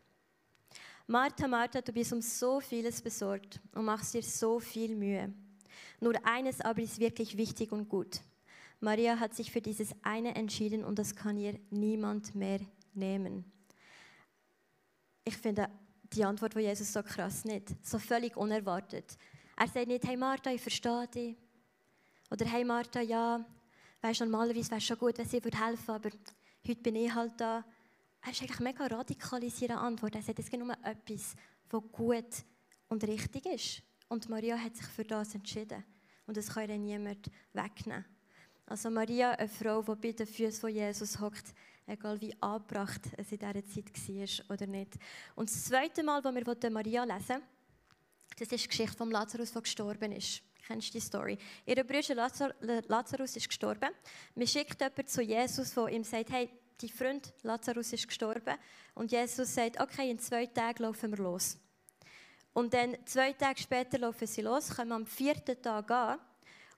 Martha, 1.06 1.48
Martha, 1.48 1.82
du 1.82 1.92
bist 1.92 2.12
um 2.12 2.22
so 2.22 2.60
vieles 2.60 3.02
besorgt 3.02 3.60
und 3.74 3.86
machst 3.86 4.16
dir 4.16 4.24
so 4.24 4.60
viel 4.60 4.96
Mühe. 4.96 5.32
Nur 6.00 6.14
eines 6.26 6.62
aber 6.62 6.82
ist 6.82 7.00
wirklich 7.00 7.38
wichtig 7.38 7.72
und 7.72 7.88
gut. 7.88 8.20
Maria 8.80 9.20
hat 9.20 9.34
sich 9.34 9.52
für 9.52 9.62
dieses 9.62 9.96
eine 10.04 10.36
entschieden 10.36 10.84
und 10.84 11.00
das 11.00 11.16
kann 11.16 11.38
ihr 11.38 11.60
niemand 11.70 12.36
mehr 12.36 12.60
nehmen. 12.94 13.52
Ich 15.24 15.36
finde 15.38 15.70
die 16.14 16.24
Antwort 16.24 16.54
von 16.54 16.62
Jesus 16.62 16.94
so 16.94 17.02
krass 17.04 17.44
nicht, 17.44 17.74
so 17.86 18.00
völlig 18.00 18.38
unerwartet. 18.38 19.18
Er 19.56 19.68
sagt 19.68 19.88
nicht, 19.88 20.06
hey 20.06 20.16
Martha, 20.16 20.52
ich 20.52 20.62
verstehe 20.62 21.08
dich. 21.08 21.36
Oder 22.30 22.46
hey 22.46 22.64
Martha, 22.64 23.02
ja, 23.02 23.44
weißt 24.02 24.22
normalerweise 24.22 24.70
wäre 24.70 24.78
es 24.78 24.86
schon 24.86 24.98
gut, 24.98 25.18
wenn 25.18 25.28
sie 25.28 25.42
helfen 25.42 25.88
würde, 25.88 26.08
aber 26.08 26.10
heute 26.68 26.82
bin 26.82 26.96
ich 26.96 27.14
halt 27.14 27.34
da. 27.38 27.66
Er 28.22 28.32
ist 28.32 28.42
eigentlich 28.42 28.60
mega 28.60 28.86
radikal 28.86 29.44
in 29.44 29.50
seiner 29.50 29.82
Antwort. 29.82 30.16
Er 30.16 30.22
sagt, 30.22 30.40
es 30.40 30.50
gibt 30.50 30.64
nur 30.64 30.76
etwas, 30.84 31.36
was 31.70 31.84
gut 31.92 32.46
und 32.90 33.04
richtig 33.04 33.46
ist. 33.46 33.84
Und 34.10 34.30
Maria 34.30 34.58
hat 34.58 34.76
sich 34.76 34.86
für 34.86 35.04
das 35.04 35.34
entschieden. 35.36 35.84
Und 36.26 36.38
das 36.38 36.54
kann 36.54 36.70
ihr 36.70 36.78
niemand 36.78 37.30
wegnehmen. 37.54 38.06
Also 38.68 38.90
Maria, 38.90 39.32
eine 39.32 39.48
Frau, 39.48 39.82
die 39.82 39.96
bei 39.96 40.12
den 40.12 40.28
Füßen 40.28 40.62
von 40.62 40.70
Jesus 40.70 41.20
hockt, 41.20 41.54
egal 41.88 42.22
wie 42.22 42.36
angebracht 42.42 43.02
es 43.18 43.32
in 43.32 43.40
dieser 43.40 43.66
Zeit 43.66 43.98
war 44.08 44.54
oder 44.54 44.68
nicht. 44.68 44.94
Und 45.36 45.50
das 45.50 45.66
zweite 45.66 46.04
Mal, 46.04 46.24
wo 46.24 46.30
wir 46.32 46.70
Maria 46.70 47.04
lesen 47.04 47.42
das 48.38 48.52
ist 48.52 48.66
die 48.66 48.68
Geschichte 48.68 48.96
von 48.96 49.10
Lazarus, 49.10 49.52
der 49.52 49.64
gestorben 49.64 50.12
ist. 50.12 50.44
Kennst 50.68 50.90
du 50.90 50.92
die 50.94 51.00
Story? 51.00 51.38
Ihr 51.66 51.84
Bruder 51.84 52.54
Lazarus 52.88 53.36
ist 53.36 53.48
gestorben. 53.48 53.90
Man 54.36 54.48
schickt 54.48 54.80
jemanden 54.80 55.08
zu 55.08 55.24
Jesus, 55.24 55.74
der 55.74 55.88
ihm 55.88 56.04
sagt, 56.04 56.30
hey, 56.30 56.50
dein 56.80 56.90
Freund 56.90 57.34
Lazarus 57.42 57.94
ist 57.94 58.08
gestorben. 58.08 58.56
Und 58.94 59.12
Jesus 59.12 59.56
sagt, 59.56 59.80
okay, 59.80 60.12
in 60.12 60.20
zwei 60.20 60.46
Tagen 60.46 60.84
laufen 60.84 61.18
wir 61.18 61.24
los. 61.24 61.58
Und 62.54 62.74
dann 62.74 62.96
zwei 63.06 63.34
Tage 63.34 63.60
später 63.60 63.98
laufen 63.98 64.28
sie 64.28 64.42
los, 64.42 64.70
kommen 64.76 64.92
am 64.92 65.08
vierten 65.08 65.60
Tag 65.62 65.90
an 65.90 66.20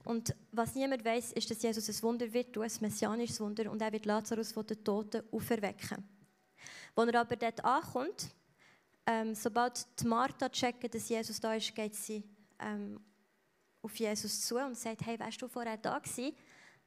und 0.03 0.35
was 0.51 0.75
niemand 0.75 1.03
weiß, 1.03 1.33
ist, 1.33 1.49
dass 1.51 1.61
Jesus 1.61 1.89
ein 1.89 2.03
Wunder 2.03 2.31
wird 2.31 2.57
ein 2.57 2.71
messianisches 2.79 3.39
Wunder, 3.39 3.69
und 3.71 3.81
er 3.81 3.91
wird 3.91 4.05
Lazarus 4.05 4.51
von 4.51 4.65
den 4.65 4.83
Toten 4.83 5.23
auferwecken. 5.31 6.03
Als 6.95 7.09
er 7.09 7.19
aber 7.19 7.35
dort 7.35 7.63
ankommt, 7.63 8.29
ähm, 9.05 9.35
sobald 9.35 9.85
die 9.99 10.07
Martha 10.07 10.49
checkt, 10.49 10.93
dass 10.93 11.09
Jesus 11.09 11.39
da 11.39 11.53
ist, 11.53 11.73
geht 11.73 11.95
sie 11.95 12.23
ähm, 12.59 12.99
auf 13.81 13.95
Jesus 13.95 14.41
zu 14.41 14.57
und 14.57 14.77
sagt, 14.77 15.05
hey, 15.05 15.19
weißt 15.19 15.41
du, 15.41 15.47
vorher 15.47 15.77
da 15.77 15.99
gewesen, 15.99 16.35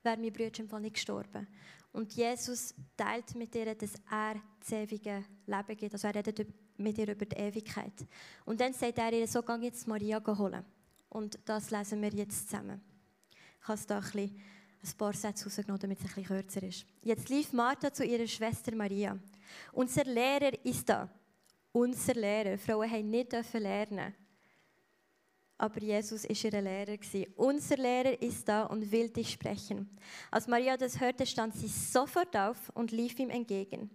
wäre 0.03 0.17
mein 0.17 0.33
Bruder 0.33 0.81
nicht 0.81 0.95
gestorben. 0.95 1.47
Und 1.93 2.13
Jesus 2.15 2.75
teilt 2.97 3.35
mit 3.35 3.55
ihr, 3.55 3.75
dass 3.75 3.93
er 4.11 4.41
das 4.61 4.73
ewige 4.73 5.25
Leben 5.47 5.77
gibt. 5.77 5.93
Also 5.93 6.09
er 6.09 6.15
redet 6.15 6.47
mit 6.79 6.99
ihr 6.99 7.09
über 7.09 7.27
die 7.27 7.37
Ewigkeit. 7.37 8.07
Und 8.45 8.61
dann 8.61 8.73
sagt 8.73 8.99
er 8.99 9.13
ihr, 9.13 9.27
so 9.27 9.43
geh 9.43 9.55
jetzt 9.57 9.87
Maria 9.87 10.23
holen. 10.27 10.65
Und 11.11 11.39
das 11.45 11.71
lesen 11.71 12.01
wir 12.01 12.11
jetzt 12.11 12.49
zusammen. 12.49 12.81
Ich 13.63 13.69
habe 13.69 13.81
da 13.87 13.97
ein, 13.97 14.03
bisschen, 14.03 14.43
ein 14.85 14.99
paar 14.99 15.13
Sätze 15.13 15.45
rausgenommen, 15.45 15.81
damit 15.81 15.99
es 15.99 16.05
ein 16.05 16.09
bisschen 16.09 16.25
kürzer 16.25 16.63
ist. 16.65 16.87
Jetzt 17.03 17.29
lief 17.29 17.53
Martha 17.53 17.93
zu 17.93 18.05
ihrer 18.05 18.27
Schwester 18.27 18.75
Maria. 18.75 19.19
Unser 19.73 20.05
Lehrer 20.05 20.53
ist 20.65 20.89
da. 20.89 21.09
Unser 21.71 22.15
Lehrer. 22.15 22.59
Frauen 22.59 22.91
haben 22.91 23.09
nicht 23.09 23.33
lernen 23.55 24.15
aber 25.63 25.81
Jesus 25.81 26.25
ist 26.25 26.43
ihr 26.43 26.61
Lehrer 26.61 26.99
Unser 27.37 27.77
Lehrer 27.77 28.21
ist 28.21 28.49
da 28.49 28.65
und 28.65 28.91
will 28.91 29.09
dich 29.11 29.31
sprechen. 29.31 29.89
Als 30.29 30.49
Maria 30.49 30.77
das 30.77 30.99
hörte, 30.99 31.25
stand 31.25 31.55
sie 31.55 31.69
sofort 31.69 32.37
auf 32.37 32.69
und 32.75 32.91
lief 32.91 33.17
ihm 33.21 33.31
entgegen. 33.31 33.89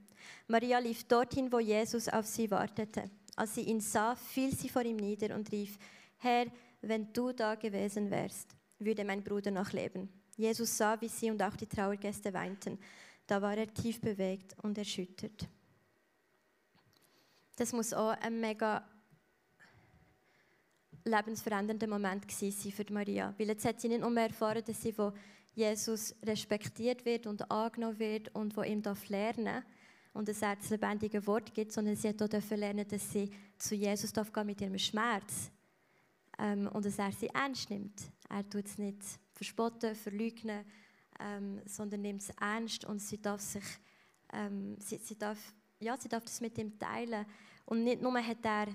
Maria 0.47 0.79
lief 0.79 1.03
dorthin, 1.03 1.51
wo 1.51 1.59
Jesus 1.59 2.07
auf 2.07 2.25
sie 2.25 2.49
wartete. 2.49 3.11
Als 3.35 3.55
sie 3.55 3.63
ihn 3.63 3.81
sah, 3.81 4.15
fiel 4.15 4.55
sie 4.55 4.69
vor 4.69 4.83
ihm 4.83 4.95
nieder 4.95 5.35
und 5.35 5.51
rief: 5.51 5.77
Herr, 6.19 6.45
wenn 6.81 7.11
du 7.11 7.33
da 7.33 7.55
gewesen 7.55 8.09
wärst, 8.09 8.55
würde 8.79 9.03
mein 9.03 9.23
Bruder 9.23 9.51
noch 9.51 9.71
leben. 9.71 10.09
Jesus 10.35 10.77
sah, 10.77 10.99
wie 11.01 11.07
sie 11.07 11.31
und 11.31 11.41
auch 11.41 11.55
die 11.55 11.67
Trauergäste 11.67 12.33
weinten. 12.33 12.77
Da 13.25 13.41
war 13.41 13.57
er 13.57 13.73
tief 13.73 13.99
bewegt 13.99 14.55
und 14.61 14.77
erschüttert. 14.77 15.47
Das 17.55 17.73
muss 17.73 17.93
auch 17.93 18.09
ein 18.21 18.39
mega 18.39 18.87
lebensverändernder 21.03 21.87
Moment 21.87 22.27
gewesen 22.27 22.71
für 22.71 22.85
Maria. 22.93 23.33
Weil 23.37 23.47
jetzt 23.47 23.65
hat 23.65 23.81
sie 23.81 23.87
nicht 23.87 24.01
nur 24.01 24.15
erfahren, 24.15 24.63
dass 24.63 24.81
sie 24.81 24.93
von 24.93 25.13
Jesus 25.55 26.13
respektiert 26.23 27.03
wird 27.03 27.25
und 27.25 27.49
angenommen 27.49 27.97
wird 27.97 28.33
und 28.35 28.53
von 28.53 28.65
ihm 28.65 28.83
lernen 29.09 29.45
darf 29.45 29.63
und 30.13 30.27
dass 30.27 30.41
er 30.41 30.55
das 30.55 30.69
lebendige 30.69 31.25
Wort 31.25 31.53
gibt, 31.53 31.71
sondern 31.71 31.95
sie 31.95 32.09
hat 32.09 32.21
auch 32.21 32.51
lernen, 32.51 32.87
dass 32.87 33.11
sie 33.11 33.29
zu 33.57 33.75
Jesus 33.75 34.11
gehen 34.13 34.45
mit 34.45 34.61
ihrem 34.61 34.77
Schmerz 34.77 35.51
ähm, 36.39 36.67
und 36.67 36.85
dass 36.85 36.99
er 36.99 37.11
sie 37.11 37.27
ernst 37.27 37.69
nimmt. 37.69 38.01
Er 38.29 38.47
tut 38.49 38.65
es 38.65 38.77
nicht 38.77 39.01
verspotten, 39.33 39.95
verleugnen, 39.95 40.65
ähm, 41.19 41.61
sondern 41.65 42.01
nimmt 42.01 42.21
es 42.21 42.29
ernst 42.39 42.85
und 42.85 42.99
sie 42.99 43.21
darf 43.21 43.41
sich, 43.41 43.63
ähm, 44.33 44.77
sie, 44.79 44.97
sie, 44.97 45.17
darf, 45.17 45.37
ja, 45.79 45.97
sie 45.97 46.09
darf 46.09 46.23
das 46.23 46.41
mit 46.41 46.57
ihm 46.57 46.77
teilen. 46.77 47.25
Und 47.65 47.83
nicht 47.83 48.01
nur 48.01 48.13
hat 48.21 48.45
er 48.45 48.67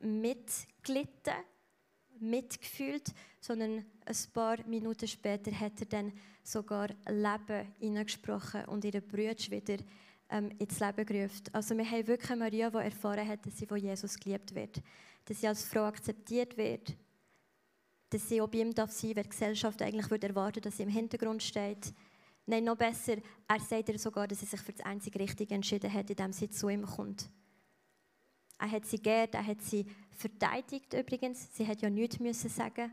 mitgelitten, 0.00 1.34
mitgefühlt, 2.20 3.12
sondern 3.40 3.84
ein 4.04 4.16
paar 4.32 4.64
Minuten 4.66 5.06
später 5.06 5.52
hat 5.52 5.80
er 5.80 5.86
dann 5.86 6.12
sogar 6.42 6.88
Leben 7.08 7.74
hineingesprochen 7.78 8.64
und 8.66 8.84
ihre 8.84 9.00
Brüder 9.00 9.36
wieder 9.50 9.76
ähm, 10.30 10.50
ins 10.58 10.80
Leben 10.80 11.06
gerufen. 11.06 11.44
Also 11.52 11.76
wir 11.76 11.90
haben 11.90 12.06
wirklich 12.06 12.38
Maria, 12.38 12.70
die 12.70 12.76
erfahren 12.76 13.28
hat, 13.28 13.46
dass 13.46 13.56
sie 13.56 13.66
von 13.66 13.78
Jesus 13.78 14.18
geliebt 14.18 14.54
wird, 14.54 14.82
dass 15.24 15.40
sie 15.40 15.48
als 15.48 15.64
Frau 15.64 15.84
akzeptiert 15.84 16.56
wird, 16.56 16.94
dass 18.10 18.28
sie 18.28 18.40
auch 18.40 18.48
bei 18.48 18.58
ihm 18.58 18.74
darf 18.74 18.90
sein 18.90 19.14
weil 19.16 19.24
die 19.24 19.30
Gesellschaft 19.30 19.82
eigentlich 19.82 20.10
würde 20.10 20.28
erwarten 20.28 20.60
dass 20.60 20.76
sie 20.76 20.84
im 20.84 20.88
Hintergrund 20.88 21.42
steht. 21.42 21.92
Nein, 22.46 22.64
noch 22.64 22.76
besser, 22.76 23.16
er 23.46 23.60
sagt 23.60 23.90
ihr 23.90 23.98
sogar, 23.98 24.26
dass 24.26 24.40
sie 24.40 24.46
sich 24.46 24.60
für 24.60 24.72
das 24.72 24.86
einzige 24.86 25.18
Richtige 25.18 25.54
entschieden 25.54 25.92
hat, 25.92 26.08
indem 26.08 26.32
sie 26.32 26.48
zu 26.48 26.70
ihm 26.70 26.86
kommt. 26.86 27.28
Er 28.58 28.70
hat 28.70 28.86
sie 28.86 29.00
geehrt, 29.00 29.34
er 29.34 29.46
hat 29.46 29.62
sie 29.62 29.86
verteidigt 30.10 30.92
übrigens. 30.94 31.54
Sie 31.54 31.66
hat 31.66 31.80
ja 31.80 31.90
nichts 31.90 32.18
müssen 32.18 32.50
sagen. 32.50 32.92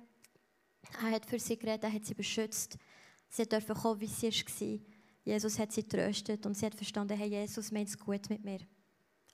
Er 1.02 1.12
hat 1.12 1.26
für 1.26 1.40
sie 1.40 1.58
geredet, 1.58 1.86
er 1.86 1.94
hat 1.94 2.06
sie 2.06 2.14
beschützt. 2.14 2.78
Sie 3.30 3.48
durfte 3.48 3.74
kommen, 3.74 4.00
wie 4.02 4.08
sie 4.08 4.30
war. 4.30 4.80
Jesus 5.24 5.58
hat 5.58 5.72
sie 5.72 5.84
tröstet 5.84 6.46
und 6.46 6.56
sie 6.56 6.68
hat 6.68 6.76
verstanden, 6.76 7.18
hey, 7.18 7.30
Jesus 7.30 7.72
meint 7.72 7.90
es 7.90 7.98
gut 7.98 8.30
mit 8.30 8.44
mir. 8.44 8.60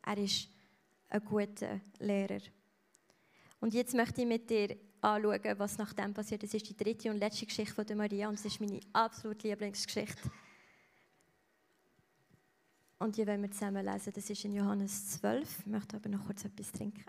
Er 0.05 0.17
ist 0.17 0.49
ein 1.09 1.25
guter 1.25 1.81
Lehrer. 1.99 2.39
Und 3.59 3.73
jetzt 3.73 3.93
möchte 3.93 4.21
ich 4.21 4.27
mit 4.27 4.49
dir 4.49 4.77
anschauen, 5.01 5.59
was 5.59 5.77
nach 5.77 5.93
dem 5.93 6.13
passiert. 6.13 6.43
Das 6.43 6.53
ist 6.53 6.69
die 6.69 6.77
dritte 6.77 7.09
und 7.09 7.17
letzte 7.17 7.45
Geschichte 7.45 7.73
von 7.73 7.85
der 7.85 7.95
Maria 7.95 8.29
und 8.29 8.35
es 8.35 8.45
ist 8.45 8.61
meine 8.61 8.79
absolute 8.93 9.47
Lieblingsgeschichte. 9.47 10.29
Und 12.99 13.17
die 13.17 13.25
wollen 13.25 13.41
wir 13.41 13.51
zusammen 13.51 13.83
lesen. 13.83 14.13
Das 14.13 14.29
ist 14.29 14.45
in 14.45 14.53
Johannes 14.53 15.09
12. 15.19 15.59
Ich 15.59 15.65
möchte 15.65 15.97
aber 15.97 16.09
noch 16.09 16.25
kurz 16.25 16.45
etwas 16.45 16.71
trinken. 16.71 17.03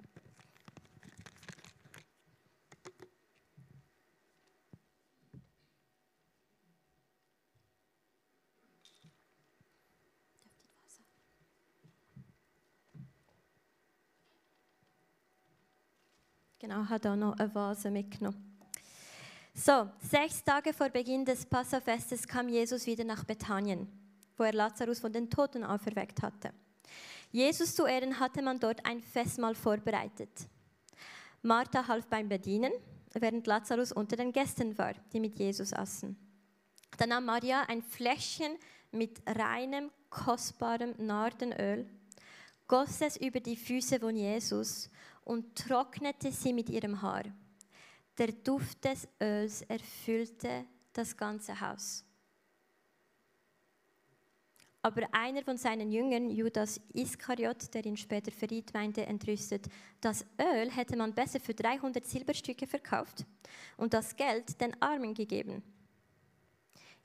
Genau, 16.62 16.88
hat 16.88 17.04
auch 17.08 17.16
noch 17.16 17.36
eine 17.40 17.52
Vase 17.52 17.90
mitgenommen. 17.90 18.56
So, 19.52 19.90
sechs 19.98 20.44
Tage 20.44 20.72
vor 20.72 20.90
Beginn 20.90 21.24
des 21.24 21.44
Passafestes 21.44 22.24
kam 22.24 22.48
Jesus 22.48 22.86
wieder 22.86 23.02
nach 23.02 23.24
Bethanien, 23.24 23.88
wo 24.36 24.44
er 24.44 24.52
Lazarus 24.52 25.00
von 25.00 25.12
den 25.12 25.28
Toten 25.28 25.64
auferweckt 25.64 26.22
hatte. 26.22 26.52
Jesus 27.32 27.74
zu 27.74 27.84
Ehren 27.84 28.20
hatte 28.20 28.42
man 28.42 28.60
dort 28.60 28.86
ein 28.86 29.02
Festmahl 29.02 29.56
vorbereitet. 29.56 30.30
Martha 31.42 31.88
half 31.88 32.06
beim 32.06 32.28
Bedienen, 32.28 32.72
während 33.12 33.44
Lazarus 33.48 33.90
unter 33.90 34.14
den 34.14 34.32
Gästen 34.32 34.78
war, 34.78 34.92
die 35.12 35.18
mit 35.18 35.40
Jesus 35.40 35.72
aßen. 35.72 36.16
Dann 36.96 37.08
nahm 37.08 37.24
Maria 37.24 37.62
ein 37.62 37.82
Fläschchen 37.82 38.56
mit 38.92 39.20
reinem, 39.26 39.90
kostbarem 40.10 40.94
Nardenöl, 40.96 41.88
goss 42.68 43.00
es 43.00 43.16
über 43.16 43.40
die 43.40 43.56
Füße 43.56 43.98
von 43.98 44.14
Jesus 44.14 44.88
und 45.24 45.56
trocknete 45.56 46.32
sie 46.32 46.52
mit 46.52 46.68
ihrem 46.68 47.00
Haar. 47.00 47.24
Der 48.18 48.28
Duft 48.32 48.84
des 48.84 49.08
Öls 49.20 49.62
erfüllte 49.62 50.66
das 50.92 51.16
ganze 51.16 51.58
Haus. 51.60 52.04
Aber 54.84 55.02
einer 55.12 55.42
von 55.42 55.56
seinen 55.56 55.92
Jüngern, 55.92 56.28
Judas 56.28 56.80
Iskariot, 56.92 57.72
der 57.72 57.86
ihn 57.86 57.96
später 57.96 58.32
verriet, 58.32 58.74
meinte 58.74 59.06
entrüstet, 59.06 59.66
das 60.00 60.26
Öl 60.40 60.70
hätte 60.72 60.96
man 60.96 61.14
besser 61.14 61.38
für 61.38 61.54
300 61.54 62.04
Silberstücke 62.04 62.66
verkauft 62.66 63.24
und 63.76 63.94
das 63.94 64.16
Geld 64.16 64.60
den 64.60 64.80
Armen 64.82 65.14
gegeben. 65.14 65.62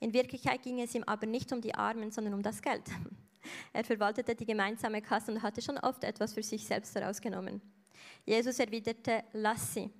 In 0.00 0.12
Wirklichkeit 0.12 0.62
ging 0.62 0.80
es 0.80 0.94
ihm 0.94 1.04
aber 1.04 1.26
nicht 1.26 1.52
um 1.52 1.60
die 1.60 1.74
Armen, 1.74 2.10
sondern 2.10 2.34
um 2.34 2.42
das 2.42 2.60
Geld. 2.60 2.84
Er 3.72 3.84
verwaltete 3.84 4.34
die 4.34 4.44
gemeinsame 4.44 5.00
Kasse 5.00 5.32
und 5.32 5.42
hatte 5.42 5.62
schon 5.62 5.78
oft 5.78 6.04
etwas 6.04 6.34
für 6.34 6.42
sich 6.42 6.66
selbst 6.66 6.94
herausgenommen. 6.94 7.62
Jesus 8.24 8.58
erwiderte, 8.58 9.24
lass 9.32 9.74
sie. 9.74 9.90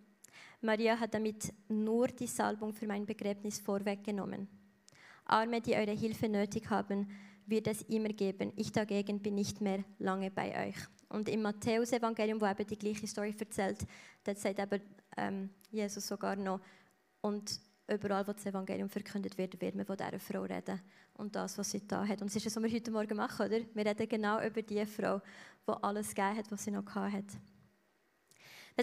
Maria 0.61 0.99
hat 0.99 1.15
damit 1.15 1.53
nur 1.69 2.09
die 2.09 2.27
Salbung 2.27 2.73
für 2.73 2.87
mein 2.87 3.07
Begräbnis 3.07 3.61
vorweggenommen. 3.61 4.49
Arme, 5.25 5.61
die 5.61 5.75
eure 5.75 5.93
Hilfe 5.93 6.29
nötig 6.29 6.69
haben, 6.71 7.09
wird 7.47 7.67
es 7.67 7.83
immer 7.83 8.09
geben. 8.09 8.53
Ich 8.57 8.73
dagegen 8.73 9.21
bin 9.21 9.35
nicht 9.35 9.61
mehr 9.61 9.85
lange 9.99 10.31
bei 10.31 10.69
euch. 10.69 10.77
Und 11.09 11.29
im 11.29 11.43
Matthäus-Evangelium, 11.43 12.41
wo 12.41 12.47
eben 12.47 12.67
die 12.67 12.79
gleiche 12.79 13.07
Story 13.07 13.35
erzählt, 13.39 13.87
dort 14.25 14.39
sagt 14.39 14.59
eben 14.59 14.83
ähm, 15.17 15.51
Jesus 15.71 16.07
sogar 16.07 16.37
noch, 16.37 16.61
und 17.21 17.61
überall, 17.89 18.27
wo 18.27 18.33
das 18.33 18.47
Evangelium 18.47 18.89
verkündet 18.89 19.37
wird, 19.39 19.61
wird 19.61 19.75
man 19.75 19.87
von 19.87 19.97
dieser 19.97 20.21
Frau 20.21 20.43
reden 20.43 20.81
und 21.15 21.35
das, 21.35 21.57
was 21.59 21.71
sie 21.71 21.87
da 21.87 22.07
hat. 22.07 22.21
Und 22.21 22.29
das 22.29 22.37
ist 22.37 22.47
das, 22.47 22.57
was 22.57 22.63
wir 22.63 22.71
heute 22.71 22.91
Morgen 22.91 23.17
machen, 23.17 23.47
oder? 23.47 23.61
Wir 23.75 23.87
reden 23.87 24.09
genau 24.09 24.41
über 24.45 24.63
die 24.63 24.85
Frau, 24.87 25.21
die 25.67 25.73
alles 25.83 26.15
gegeben 26.15 26.37
hat, 26.37 26.51
was 26.51 26.65
sie 26.65 26.71
noch 26.71 26.87
hatte. 26.95 27.39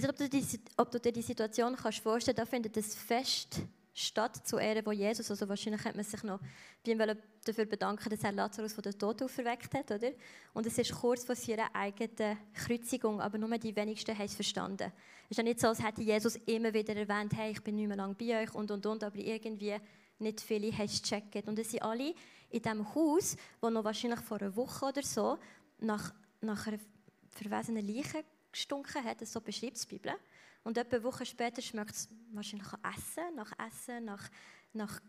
Nicht, 0.03 0.09
ob 0.09 0.17
du, 0.17 0.29
die, 0.29 0.45
ob 0.77 0.91
du 0.91 0.99
dir 0.99 1.11
die 1.11 1.21
Situation 1.21 1.75
kannst 1.75 1.99
vorstellen 1.99 2.35
kannst, 2.35 2.51
da 2.51 2.55
findet 2.55 2.75
das 2.75 2.95
Fest 2.95 3.61
statt 3.93 4.45
zu 4.45 4.57
Ehren 4.57 4.83
von 4.83 4.93
Jesus. 4.93 5.31
Also 5.31 5.47
wahrscheinlich 5.47 5.81
könnte 5.81 5.97
man 5.97 6.05
sich 6.05 6.21
noch 6.23 6.39
bei 6.85 6.91
ihm 6.91 7.01
dafür 7.45 7.65
bedanken, 7.65 8.09
dass 8.09 8.23
er 8.23 8.33
Lazarus 8.33 8.73
von 8.73 8.81
den 8.81 8.99
Toten 8.99 9.23
auferweckt 9.23 9.73
hat, 9.73 9.89
oder? 9.89 10.11
Und 10.53 10.65
es 10.65 10.77
ist 10.77 10.93
kurz 10.93 11.23
vor 11.23 11.35
seiner 11.35 11.73
eigenen 11.73 12.37
Kreuzigung, 12.53 13.21
aber 13.21 13.37
nur 13.37 13.57
die 13.57 13.75
wenigsten 13.75 14.17
haben 14.17 14.25
es 14.25 14.35
verstanden. 14.35 14.91
Es 15.25 15.31
ist 15.31 15.37
ja 15.37 15.43
nicht 15.43 15.61
so, 15.61 15.67
als 15.67 15.81
hätte 15.81 16.01
Jesus 16.01 16.35
immer 16.45 16.73
wieder 16.73 16.95
erwähnt, 16.95 17.33
hey, 17.35 17.51
ich 17.51 17.63
bin 17.63 17.77
nicht 17.77 17.87
mehr 17.87 17.97
lange 17.97 18.15
bei 18.15 18.43
euch 18.43 18.53
und 18.53 18.69
und 18.69 18.85
und, 18.85 19.03
aber 19.03 19.17
irgendwie 19.17 19.77
nicht 20.19 20.41
viele 20.41 20.71
haben 20.73 20.85
es 20.85 21.01
gecheckt. 21.01 21.47
Und 21.47 21.57
es 21.57 21.71
sind 21.71 21.81
alle 21.81 22.13
in 22.49 22.61
diesem 22.61 22.93
Haus, 22.93 23.37
wo 23.61 23.69
noch 23.69 23.85
wahrscheinlich 23.85 24.19
vor 24.19 24.41
einer 24.41 24.55
Woche 24.55 24.85
oder 24.85 25.03
so 25.03 25.37
nach, 25.79 26.13
nach 26.41 26.67
einer 26.67 26.79
verwesenen 27.29 27.87
Leiche 27.87 28.23
gestunken 28.55 29.03
hat, 29.03 29.25
so 29.27 29.41
beschreibt 29.41 29.81
die 29.83 29.87
Bibel. 29.87 30.13
Und 30.63 30.77
etwa 30.77 31.03
Wochen 31.03 31.25
später 31.25 31.61
schmeckt 31.61 31.91
es 31.91 32.09
wahrscheinlich 32.31 32.71
nach 32.71 32.97
Essen, 32.97 33.35
nach 33.35 33.51
Essen, 33.67 34.05
nach, 34.05 34.29
nach 34.73 35.01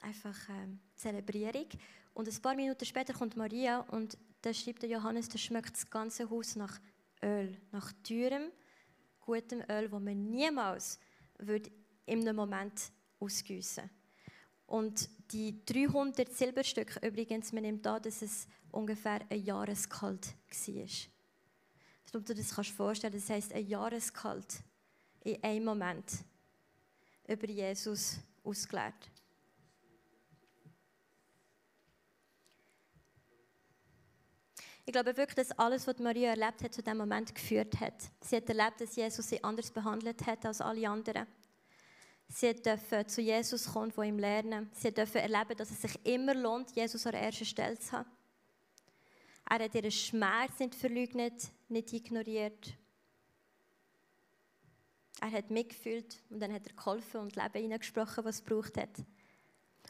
einfach 0.00 0.36
ähm, 0.48 0.80
Zelebrierung. 0.94 1.66
Und 2.14 2.28
ein 2.28 2.42
paar 2.42 2.54
Minuten 2.54 2.84
später 2.84 3.12
kommt 3.12 3.36
Maria 3.36 3.80
und 3.80 4.16
da 4.40 4.54
schreibt 4.54 4.82
der 4.82 4.90
Johannes, 4.90 5.28
da 5.28 5.36
schmeckt 5.36 5.74
das 5.74 5.90
ganze 5.90 6.30
Haus 6.30 6.56
nach 6.56 6.80
Öl, 7.22 7.60
nach 7.72 7.92
teurem, 8.02 8.50
gutem 9.20 9.62
Öl, 9.68 9.90
das 9.90 10.00
man 10.00 10.30
niemals 10.30 10.98
würde 11.38 11.70
in 12.06 12.20
einem 12.20 12.36
Moment 12.36 12.92
ausgießen 13.18 13.90
Und 14.66 15.10
die 15.32 15.64
300 15.66 16.32
Silberstücke 16.32 17.06
übrigens, 17.06 17.52
man 17.52 17.62
nimmt 17.64 17.86
an, 17.86 18.00
dass 18.00 18.22
es 18.22 18.46
ungefähr 18.70 19.20
ein 19.28 19.42
Jahreskalt 19.42 20.34
war 20.48 21.15
ob 22.14 22.24
du 22.24 22.34
dir 22.34 22.42
das 22.42 22.54
kannst 22.54 22.70
vorstellen 22.70 23.12
das 23.12 23.28
heisst, 23.28 23.52
ein 23.52 23.66
Jahreskalt 23.66 24.62
in 25.24 25.42
einem 25.42 25.64
Moment 25.64 26.10
über 27.26 27.48
Jesus 27.48 28.18
ausgelehrt. 28.44 29.10
Ich 34.88 34.92
glaube 34.92 35.16
wirklich, 35.16 35.34
dass 35.34 35.58
alles, 35.58 35.84
was 35.88 35.98
Maria 35.98 36.30
erlebt 36.30 36.62
hat, 36.62 36.72
zu 36.72 36.80
diesem 36.80 36.98
Moment 36.98 37.34
geführt 37.34 37.80
hat. 37.80 38.04
Sie 38.20 38.36
hat 38.36 38.48
erlebt, 38.48 38.80
dass 38.80 38.94
Jesus 38.94 39.28
sie 39.28 39.42
anders 39.42 39.68
behandelt 39.72 40.24
hat 40.24 40.46
als 40.46 40.60
alle 40.60 40.88
anderen. 40.88 41.26
Sie 42.28 42.54
durfte 42.54 43.04
zu 43.06 43.20
Jesus 43.20 43.72
kommen, 43.72 43.90
von 43.90 44.04
ihm 44.04 44.18
lernen. 44.18 44.70
Sie 44.72 44.92
durfte 44.92 45.20
erleben, 45.20 45.56
dass 45.56 45.70
es 45.70 45.82
sich 45.82 46.06
immer 46.06 46.34
lohnt, 46.34 46.70
Jesus 46.70 47.04
an 47.04 47.14
erster 47.14 47.44
Stelle 47.44 47.76
zu 47.76 47.92
haben. 47.92 48.15
Er 49.48 49.64
hat 49.64 49.74
ihren 49.74 49.90
Schmerz 49.90 50.58
nicht 50.58 50.74
verleugnet, 50.74 51.50
nicht 51.68 51.92
ignoriert. 51.92 52.74
Er 55.20 55.30
hat 55.30 55.50
mitgefühlt 55.50 56.22
und 56.30 56.40
dann 56.40 56.52
hat 56.52 56.66
er 56.66 56.74
geholfen 56.74 57.20
und 57.20 57.36
Leben 57.36 57.62
hineingesprochen, 57.62 58.24
was 58.24 58.36
es 58.36 58.44
gebraucht 58.44 58.76
hat. 58.76 59.04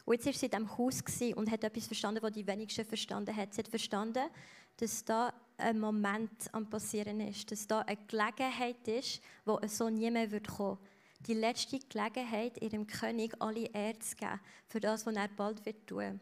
Und 0.05 0.14
jetzt 0.14 0.27
war 0.27 0.33
sie 0.35 0.47
in 0.47 0.53
diesem 0.53 0.79
Haus 0.79 1.03
und 1.35 1.51
hat 1.51 1.64
etwas 1.64 1.87
verstanden, 1.87 2.23
was 2.23 2.33
die 2.33 2.47
wenigsten 2.47 2.85
verstanden 2.85 3.35
haben. 3.35 3.51
Sie 3.51 3.59
hat 3.59 3.69
verstanden, 3.69 4.29
dass 4.77 5.05
da 5.05 5.33
ein 5.57 5.81
Moment 5.81 6.53
am 6.53 6.69
Passieren 6.69 7.21
ist, 7.21 7.51
dass 7.51 7.66
da 7.66 7.81
eine 7.81 7.99
Gelegenheit 8.07 8.87
ist, 8.87 9.21
wo 9.45 9.59
so 9.66 9.88
nie 9.88 10.11
mehr 10.11 10.29
kommen 10.29 10.79
wird. 10.79 11.27
Die 11.27 11.35
letzte 11.35 11.79
Gelegenheit, 11.79 12.62
ihrem 12.62 12.87
König 12.87 13.35
alle 13.40 13.66
Ehre 13.73 13.99
zu 13.99 14.14
geben 14.16 14.38
für 14.69 14.81
das, 14.81 15.07
was 15.07 15.16
er 15.16 15.29
bald 15.29 15.64
wird 15.64 15.87
tun. 15.87 16.21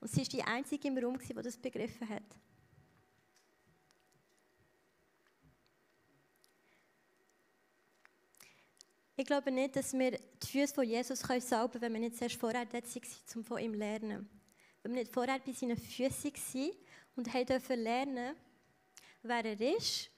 Und 0.00 0.10
sie 0.10 0.20
war 0.20 0.28
die 0.28 0.42
Einzige 0.42 0.88
im 0.88 0.98
Raum, 0.98 1.18
die 1.18 1.32
das 1.34 1.56
begriffen 1.56 2.08
hat. 2.08 2.24
Ich 9.16 9.26
glaube 9.26 9.52
nicht, 9.52 9.76
dass 9.76 9.92
wir 9.92 10.10
die 10.10 10.46
Füße 10.46 10.74
von 10.74 10.84
Jesus 10.84 11.20
salben 11.20 11.72
können, 11.72 11.82
wenn 11.82 11.92
wir 11.92 12.00
nicht 12.00 12.16
zuerst 12.16 12.34
vorher 12.34 12.66
dort 12.66 12.86
sind, 12.88 13.06
um 13.36 13.44
von 13.44 13.58
ihm 13.58 13.72
zu 13.72 13.78
lernen. 13.78 14.28
Wenn 14.82 14.92
wir 14.92 15.02
nicht 15.02 15.12
vorher 15.12 15.38
bei 15.38 15.52
seinen 15.52 15.76
Füßen 15.76 16.32
waren 16.32 16.70
und 17.14 17.32
haben 17.32 17.46
dürfen 17.46 17.80
lernen, 17.80 18.34
wer 19.22 19.44
er 19.44 19.60
ist, 19.76 20.10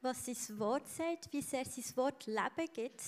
was 0.00 0.24
sein 0.24 0.58
Wort 0.60 0.86
sagt, 0.86 1.32
wie 1.32 1.42
sehr 1.42 1.64
sein 1.64 1.96
Wort 1.96 2.24
Leben 2.26 2.72
gibt. 2.72 3.02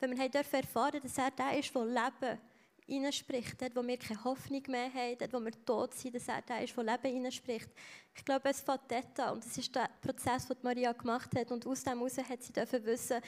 Wenn 0.00 0.10
wir 0.10 0.22
haben 0.22 0.30
dürfen 0.30 0.56
erfahren, 0.56 1.00
dass 1.02 1.16
er 1.16 1.30
der 1.30 1.58
ist, 1.58 1.74
der 1.74 1.86
Leben 1.86 2.38
hineinspricht, 2.86 3.60
dort, 3.60 3.74
wo 3.74 3.86
wir 3.86 3.96
keine 3.96 4.22
Hoffnung 4.24 4.62
mehr 4.68 4.92
haben, 4.92 5.16
dort, 5.18 5.32
wo 5.32 5.40
wir 5.40 5.64
tot 5.64 5.94
sind, 5.94 6.14
dass 6.14 6.28
er 6.28 6.42
der 6.42 6.62
ist, 6.62 6.76
der 6.76 6.84
Leben 6.84 7.14
hineinspricht. 7.14 7.70
Ich 8.14 8.24
glaube, 8.24 8.50
es 8.50 8.60
fängt 8.60 8.82
dort 8.90 9.18
an. 9.20 9.34
Und 9.34 9.44
das 9.44 9.56
ist 9.56 9.74
der 9.74 9.88
Prozess, 10.02 10.46
den 10.46 10.58
Maria 10.62 10.92
gemacht 10.92 11.34
hat. 11.34 11.50
Und 11.50 11.66
aus 11.66 11.82
dem 11.82 11.98
heraus 11.98 12.18
hat 12.18 12.42
sie 12.42 12.52
dürfen 12.52 12.84
wissen, 12.84 13.22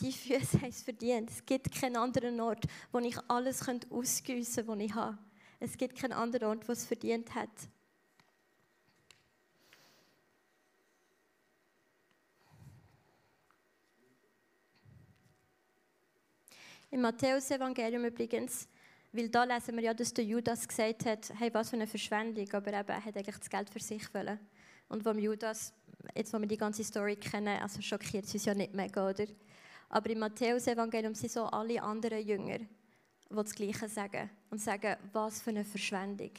die 0.00 0.12
Füße 0.12 0.60
haben 0.60 0.68
es 0.68 0.82
verdient. 0.82 1.30
Es 1.30 1.44
gibt 1.44 1.72
keinen 1.72 1.96
anderen 1.96 2.40
Ort, 2.40 2.64
wo 2.92 2.98
ich 2.98 3.16
alles 3.28 3.66
ausgießen 3.90 4.66
könnte, 4.66 4.68
was 4.68 4.78
ich 4.78 4.94
habe. 4.94 5.18
Es 5.60 5.76
gibt 5.76 5.98
keinen 5.98 6.12
anderen 6.12 6.48
Ort, 6.48 6.68
wo 6.68 6.72
es 6.72 6.86
verdient 6.86 7.34
hat. 7.34 7.50
Im 16.90 17.02
Matthäus-Evangelium 17.02 18.04
übrigens, 18.06 18.66
weil 19.12 19.28
da 19.28 19.44
lesen 19.44 19.76
wir 19.76 19.82
ja, 19.82 19.94
dass 19.94 20.14
der 20.14 20.24
Judas 20.24 20.66
gesagt 20.66 21.04
hat, 21.04 21.32
hey, 21.38 21.52
was 21.52 21.70
für 21.70 21.76
eine 21.76 21.86
Verschwendung, 21.86 22.50
aber 22.52 22.72
eben, 22.72 22.88
er 22.88 23.04
hat 23.04 23.16
eigentlich 23.16 23.36
das 23.36 23.50
Geld 23.50 23.68
für 23.68 23.80
sich 23.80 24.14
wollen. 24.14 24.38
Und 24.88 25.02
vom 25.02 25.18
Judas, 25.18 25.74
jetzt 26.14 26.32
wo 26.32 26.38
wir 26.38 26.46
die 26.46 26.56
ganze 26.56 26.82
Story 26.84 27.16
kennen, 27.16 27.60
also 27.60 27.82
schockiert 27.82 28.24
es 28.24 28.32
uns 28.32 28.46
ja 28.46 28.54
nicht 28.54 28.72
mega, 28.72 29.06
oder? 29.06 29.26
Aber 29.88 30.10
im 30.10 30.18
Matthäus-Evangelium 30.18 31.14
sind 31.14 31.32
so 31.32 31.44
alle 31.44 31.82
anderen 31.82 32.26
Jünger, 32.26 32.58
die 32.58 33.34
das 33.34 33.54
Gleiche 33.54 33.88
sagen 33.88 34.30
und 34.50 34.60
sagen, 34.60 34.96
was 35.12 35.40
für 35.40 35.50
eine 35.50 35.64
Verschwendung. 35.64 36.32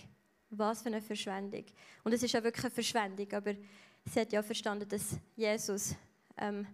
Was 0.51 0.81
für 0.81 0.89
eine 0.89 1.01
Verschwendung. 1.01 1.65
Und 2.03 2.13
es 2.13 2.23
ist 2.23 2.31
ja 2.33 2.43
wirklich 2.43 2.65
eine 2.65 2.73
Verschwendung, 2.73 3.31
aber 3.33 3.53
sie 4.05 4.19
hat 4.19 4.31
ja 4.31 4.41
verstanden, 4.41 4.87
dass 4.87 5.17
Jesus 5.35 5.95
ähm, 6.37 6.65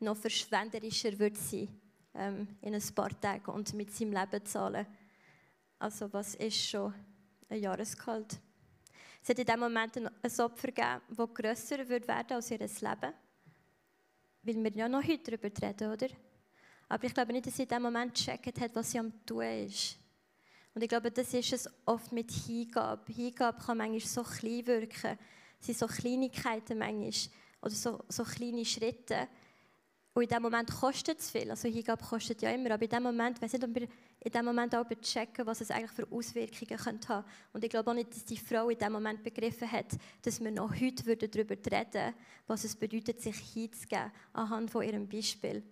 noch 0.00 0.16
verschwenderischer 0.16 1.18
wird 1.18 1.36
sein 1.36 1.68
ähm, 2.14 2.48
in 2.60 2.74
ein 2.74 2.94
paar 2.94 3.18
Tagen 3.20 3.50
und 3.50 3.72
mit 3.74 3.92
seinem 3.92 4.12
Leben 4.12 4.44
zahlen. 4.44 4.86
Also 5.78 6.12
was 6.12 6.34
ist 6.34 6.68
schon 6.68 6.94
ein 7.48 7.60
Jahresgehalt? 7.60 8.38
Es 9.22 9.30
hat 9.30 9.38
in 9.38 9.46
diesem 9.46 9.60
Moment 9.60 9.96
ein 9.96 10.40
Opfer 10.40 10.68
gegeben, 10.68 11.00
das 11.08 11.34
grösser 11.34 11.88
wird 11.88 12.06
werden 12.06 12.32
als 12.32 12.50
ihr 12.50 12.58
Leben. 12.58 13.14
Weil 14.44 14.62
wir 14.62 14.72
ja 14.72 14.88
noch 14.88 15.02
heute 15.02 15.30
darüber 15.30 15.48
reden, 15.62 15.92
oder? 15.92 16.08
Aber 16.88 17.04
ich 17.04 17.14
glaube 17.14 17.32
nicht, 17.32 17.46
dass 17.46 17.56
sie 17.56 17.62
in 17.62 17.68
diesem 17.68 17.82
Moment 17.82 18.14
gecheckt 18.14 18.60
hat, 18.60 18.74
was 18.74 18.90
sie 18.90 18.98
am 18.98 19.24
tun 19.24 19.42
ist. 19.42 19.96
Und 20.74 20.82
ich 20.82 20.88
glaube, 20.88 21.10
das 21.10 21.32
ist 21.32 21.52
es 21.52 21.70
oft 21.86 22.12
mit 22.12 22.30
Hingabe. 22.30 23.10
Hingabe 23.12 23.58
kann 23.64 23.78
manchmal 23.78 24.00
so 24.00 24.22
klein 24.22 24.66
wirken. 24.66 25.18
Es 25.60 25.66
sind 25.66 25.78
so 25.78 25.86
Kleinigkeiten 25.86 26.78
manchmal. 26.78 27.12
Oder 27.62 27.70
so, 27.70 28.04
so 28.08 28.24
kleine 28.24 28.64
Schritte. 28.64 29.28
Und 30.14 30.22
in 30.22 30.28
dem 30.28 30.42
Moment 30.42 30.70
kostet 30.70 31.18
es 31.18 31.30
viel. 31.30 31.50
Also 31.50 31.68
Hingabe 31.68 32.04
kostet 32.04 32.40
ja 32.40 32.50
immer. 32.50 32.70
Aber 32.70 32.84
in 32.84 32.88
dem 32.88 33.02
Moment, 33.02 33.42
weiß 33.42 33.52
nicht, 33.52 33.64
ob 33.64 33.74
wir 33.74 33.88
in 34.20 34.32
dem 34.32 34.44
Moment 34.44 34.72
auch 34.76 34.88
checken, 35.02 35.44
was 35.44 35.60
es 35.60 35.72
eigentlich 35.72 35.90
für 35.90 36.06
Auswirkungen 36.10 36.78
könnte 36.78 37.08
haben. 37.08 37.26
Und 37.52 37.64
ich 37.64 37.70
glaube 37.70 37.90
auch 37.90 37.94
nicht, 37.94 38.14
dass 38.14 38.24
die 38.24 38.36
Frau 38.36 38.70
in 38.70 38.78
dem 38.78 38.92
Moment 38.92 39.24
begriffen 39.24 39.70
hat, 39.70 39.88
dass 40.22 40.40
wir 40.40 40.52
noch 40.52 40.72
heute 40.80 41.16
darüber 41.16 41.56
reden 41.56 41.92
würden, 41.92 42.14
was 42.46 42.62
es 42.62 42.76
bedeutet, 42.76 43.20
sich 43.20 43.36
hinzugeben, 43.36 44.12
anhand 44.32 44.70
von 44.70 44.84
ihrem 44.84 45.08
Beispiel. 45.08 45.64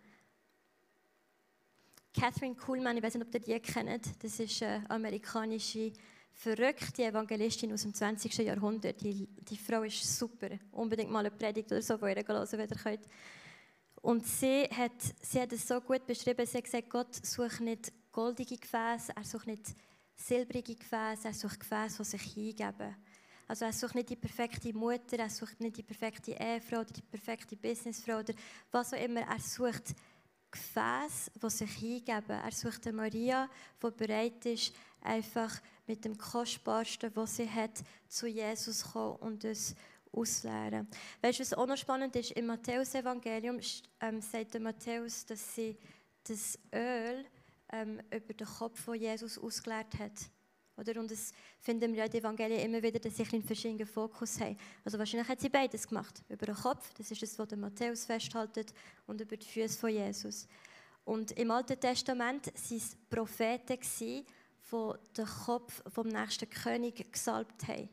Catherine 2.13 2.57
Kuhlman, 2.57 2.97
ich 2.97 3.03
weiß 3.03 3.15
nicht, 3.15 3.27
ob 3.27 3.33
ihr 3.35 3.41
die 3.41 3.61
kennt, 3.61 4.23
das 4.25 4.41
ist 4.41 4.63
eine 4.63 4.91
amerikanische 4.91 5.93
verrückte 6.33 7.05
Evangelistin 7.05 7.73
aus 7.73 7.83
dem 7.83 7.95
20. 7.95 8.37
Jahrhundert. 8.39 9.01
Die, 9.03 9.29
die 9.49 9.57
Frau 9.57 9.83
ist 9.83 10.19
super. 10.19 10.49
Unbedingt 10.73 11.11
mal 11.11 11.21
eine 11.21 11.31
Predigt 11.31 11.71
oder 11.71 11.83
so 11.83 11.97
von 11.97 12.09
ihr 12.09 12.17
hören, 12.17 12.49
wenn 12.51 12.69
ihr 12.69 12.77
könnt. 12.77 13.07
Und 14.03 14.27
sie 14.27 14.65
hat, 14.65 15.01
sie 15.21 15.41
hat 15.41 15.53
es 15.53 15.67
so 15.67 15.81
gut 15.81 16.05
beschrieben, 16.07 16.45
sie 16.45 16.59
hat 16.59 16.65
gesagt, 16.65 16.91
Gott 16.91 17.15
sucht 17.25 17.61
nicht 17.61 17.93
goldige 18.11 18.57
Gefäße, 18.57 19.13
er 19.15 19.25
sucht 19.25 19.47
nicht 19.47 19.75
silbrige 20.17 20.75
Gefäße, 20.75 21.29
er 21.29 21.35
sucht 21.35 21.61
Gefäße, 21.61 21.99
die 21.99 22.09
sich 22.11 22.23
hingeben. 22.23 22.97
Also 23.47 23.65
er 23.65 23.73
sucht 23.73 23.95
nicht 23.95 24.11
die 24.11 24.17
perfekte 24.17 24.73
Mutter, 24.73 25.19
er 25.19 25.31
sucht 25.31 25.61
nicht 25.61 25.77
die 25.77 25.83
perfekte 25.85 26.33
Ehefrau 26.33 26.81
oder 26.81 26.93
die 26.93 27.03
perfekte 27.03 27.57
Businessfrau 27.57 28.19
oder 28.19 28.35
was 28.73 28.93
auch 28.93 28.99
immer. 28.99 29.21
Er 29.21 29.39
sucht 29.39 29.95
Gefäße, 30.51 31.31
die 31.41 31.51
sich 31.51 31.73
hingeben. 31.73 32.41
Er 32.43 32.53
sucht 32.53 32.87
eine 32.87 32.97
Maria, 32.97 33.49
die 33.83 33.91
bereit 33.91 34.45
ist, 34.47 34.75
einfach 35.01 35.61
mit 35.87 36.05
dem 36.05 36.19
Kostbarsten, 36.19 37.15
was 37.15 37.37
sie 37.37 37.49
hat, 37.49 37.83
zu 38.09 38.27
Jesus 38.27 38.81
zu 38.81 38.89
kommen 38.89 39.17
und 39.17 39.45
es 39.45 39.75
ausleeren. 40.13 40.89
Weißt 41.21 41.39
du, 41.39 41.43
was 41.43 41.55
auch 41.55 41.67
noch 41.67 41.77
spannend 41.77 42.15
ist? 42.17 42.33
Im 42.33 42.47
Matthäus-Evangelium 42.47 43.59
ähm, 44.01 44.21
sagt 44.21 44.59
Matthäus, 44.61 45.27
dass 45.27 45.55
sie 45.55 45.77
das 46.25 46.59
Öl 46.75 47.25
ähm, 47.73 48.01
über 48.11 48.35
den 48.35 48.47
Kopf 48.47 48.81
von 48.81 48.95
Jesus 48.95 49.39
ausgeleert 49.39 49.99
hat. 49.99 50.13
Oder? 50.77 51.01
Und 51.01 51.11
das 51.11 51.33
finden 51.61 51.95
wir 51.95 52.05
in 52.05 52.11
den 52.11 52.21
Evangelien 52.21 52.61
immer 52.61 52.83
wieder, 52.83 52.99
dass 52.99 53.17
sie 53.17 53.27
einen 53.33 53.43
verschiedenen 53.43 53.87
Fokus 53.87 54.41
haben. 54.41 54.57
Also 54.85 54.99
wahrscheinlich 54.99 55.29
hat 55.29 55.41
sie 55.41 55.49
beides 55.49 55.87
gemacht. 55.87 56.23
Über 56.29 56.47
den 56.47 56.55
Kopf, 56.55 56.93
das 56.95 57.11
ist 57.11 57.23
das, 57.23 57.39
was 57.39 57.49
der 57.49 57.59
Matthäus 57.59 58.07
festhaltet, 58.07 58.73
und 59.07 59.21
über 59.21 59.37
die 59.37 59.47
Füße 59.47 59.79
von 59.79 59.91
Jesus. 59.91 60.47
Und 61.05 61.33
im 61.33 61.51
Alten 61.51 61.79
Testament 61.79 62.47
waren 62.47 62.77
es 62.77 62.97
Propheten, 63.11 63.79
die 63.81 64.25
den 65.17 65.27
Kopf 65.27 65.83
vom 65.93 66.09
nächsten 66.09 66.49
König 66.49 67.13
gesalbt 67.13 67.69
haben. 67.69 67.89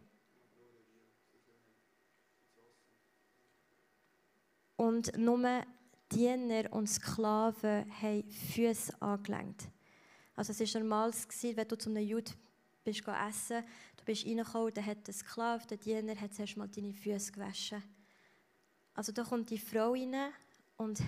Und 4.79 5.17
nur 5.17 5.65
Diener 6.09 6.71
und 6.71 6.87
Sklaven 6.87 7.85
haben 8.01 8.31
Füße 8.31 8.93
angelenkt. 9.01 9.67
Also 10.37 10.53
es 10.53 10.73
war 10.73 10.79
normal, 10.79 11.11
wenn 11.41 11.67
du 11.67 11.77
zu 11.77 11.89
einem 11.89 12.07
Jude 12.07 12.31
bist 12.85 13.03
essen 13.05 13.65
du 13.97 14.05
bist 14.05 14.25
reingekommen, 14.25 14.73
dann 14.73 14.85
hat 14.85 15.05
der 15.05 15.13
Sklave, 15.13 15.67
der 15.67 15.75
Diener, 15.75 16.15
hat 16.15 16.33
zuerst 16.33 16.55
mal 16.55 16.69
deine 16.69 16.93
Füße 16.93 17.33
gewaschen. 17.33 17.83
Also 18.93 19.11
da 19.11 19.25
kommt 19.25 19.49
die 19.49 19.57
Frau 19.57 19.91
rein 19.91 20.15
und 20.77 21.01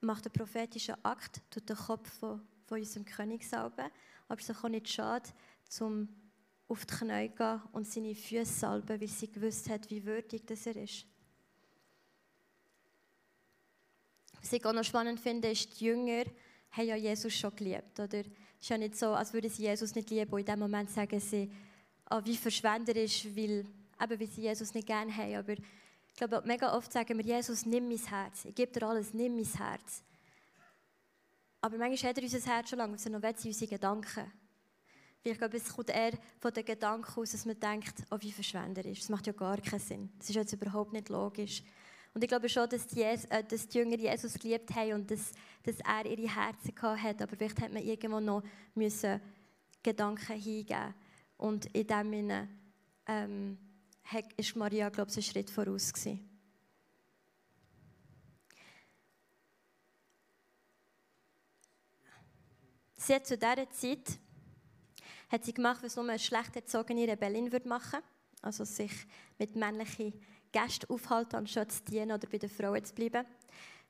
macht 0.00 0.26
einen 0.26 0.32
prophetischen 0.32 0.96
Akt, 1.04 1.40
tut 1.50 1.68
den 1.68 1.76
Kopf 1.76 2.10
von, 2.18 2.42
von 2.66 2.80
unserem 2.80 3.04
König 3.04 3.48
salben, 3.48 3.92
aber 4.26 4.40
es 4.40 4.48
kann 4.48 4.72
nicht 4.72 4.88
schaden, 4.88 5.32
um 5.78 6.08
auf 6.66 6.84
die 6.84 6.94
Knie 6.94 7.28
gehen 7.28 7.62
und 7.70 7.86
seine 7.86 8.16
Füße 8.16 8.58
salben, 8.58 9.00
weil 9.00 9.06
sie 9.06 9.30
gewusst 9.30 9.70
hat, 9.70 9.88
wie 9.88 10.04
würdig 10.04 10.44
das 10.48 10.66
er 10.66 10.74
ist. 10.74 11.06
Was 14.40 14.52
ich 14.52 14.64
auch 14.64 14.72
noch 14.72 14.84
spannend 14.84 15.20
finde, 15.20 15.50
ist, 15.50 15.80
die 15.80 15.84
Jünger 15.86 16.24
haben 16.72 16.86
ja 16.86 16.96
Jesus 16.96 17.34
schon 17.34 17.54
geliebt. 17.54 17.98
Oder? 17.98 18.20
Es 18.20 18.26
ist 18.60 18.68
ja 18.68 18.78
nicht 18.78 18.96
so, 18.96 19.08
als 19.08 19.32
würden 19.32 19.50
sie 19.50 19.64
Jesus 19.64 19.94
nicht 19.94 20.10
lieben 20.10 20.30
und 20.30 20.40
in 20.40 20.46
dem 20.46 20.58
Moment 20.58 20.90
sagen 20.90 21.20
sie, 21.20 21.50
oh, 22.10 22.20
wie 22.24 22.36
verschwenderisch, 22.36 23.26
weil, 23.34 23.66
eben, 24.02 24.20
weil 24.20 24.26
sie 24.26 24.42
Jesus 24.42 24.74
nicht 24.74 24.86
gerne 24.86 25.14
haben. 25.14 25.34
Aber 25.36 25.52
ich 25.52 26.14
glaube, 26.14 26.42
mega 26.44 26.76
oft 26.76 26.92
sagen 26.92 27.16
wir, 27.18 27.24
Jesus, 27.24 27.64
nimm 27.64 27.88
mein 27.88 27.98
Herz. 27.98 28.44
Ich 28.44 28.54
gebe 28.54 28.72
dir 28.72 28.86
alles, 28.86 29.14
nimm 29.14 29.36
mein 29.36 29.44
Herz. 29.44 30.02
Aber 31.60 31.76
manchmal 31.76 32.10
hat 32.10 32.18
er 32.18 32.24
unser 32.24 32.54
Herz 32.54 32.70
schon 32.70 32.78
lange, 32.78 32.92
und 32.92 33.12
noch 33.12 33.20
sind 33.20 33.46
unsere 33.46 33.70
Gedanken. 33.70 34.32
Weil 35.22 35.32
ich 35.32 35.38
glaube, 35.38 35.56
es 35.58 35.68
kommt 35.68 35.90
eher 35.90 36.12
von 36.38 36.52
den 36.52 36.64
Gedanken 36.64 37.20
aus, 37.20 37.32
dass 37.32 37.44
man 37.44 37.60
denkt, 37.60 37.94
oh, 38.10 38.16
wie 38.20 38.32
verschwenderisch. 38.32 39.00
Das 39.00 39.08
macht 39.10 39.26
ja 39.26 39.34
gar 39.34 39.58
keinen 39.58 39.80
Sinn. 39.80 40.10
Das 40.18 40.30
ist 40.30 40.36
jetzt 40.36 40.52
überhaupt 40.54 40.94
nicht 40.94 41.10
logisch. 41.10 41.62
Und 42.12 42.24
ich 42.24 42.28
glaube 42.28 42.48
schon, 42.48 42.68
dass 42.68 42.86
die, 42.86 43.02
äh, 43.02 43.44
dass 43.44 43.68
die 43.68 43.78
Jünger 43.78 43.96
Jesus 43.96 44.34
geliebt 44.34 44.74
haben 44.74 44.94
und 44.94 45.10
dass, 45.10 45.32
dass 45.62 45.76
er 45.80 46.06
ihre 46.06 46.34
Herzen 46.34 46.74
gehabt 46.74 47.02
hat. 47.02 47.22
Aber 47.22 47.36
vielleicht 47.36 47.60
hat 47.60 47.72
man 47.72 47.82
irgendwo 47.82 48.20
noch 48.20 48.42
müssen 48.74 49.20
Gedanken 49.82 50.36
hingeben 50.36 50.94
Und 51.36 51.66
in 51.66 51.86
dem 51.86 52.10
Sinne 52.10 52.48
ähm, 53.06 53.58
Maria, 54.56 54.88
glaube 54.88 55.10
ich, 55.10 55.16
einen 55.16 55.22
Schritt 55.22 55.50
voraus 55.50 55.92
gewesen. 55.92 56.26
Sie 62.96 63.14
hat 63.14 63.26
zu 63.26 63.38
dieser 63.38 63.70
Zeit 63.70 64.18
hat 65.30 65.44
sie 65.44 65.54
gemacht, 65.54 65.82
was 65.82 65.96
nur 65.96 66.08
eine 66.08 66.18
schlecht 66.18 66.56
erzogene 66.56 67.08
Rebellin 67.08 67.50
machen 67.64 67.92
würde. 67.92 68.19
Also 68.42 68.64
sich 68.64 68.92
mit 69.38 69.56
männlichen 69.56 70.14
Gäste 70.52 70.88
aufhalten, 70.90 71.36
anstatt 71.36 71.72
zu 71.72 71.84
dienen 71.84 72.12
oder 72.12 72.28
bei 72.28 72.38
den 72.38 72.50
Frauen 72.50 72.84
zu 72.84 72.94
bleiben. 72.94 73.26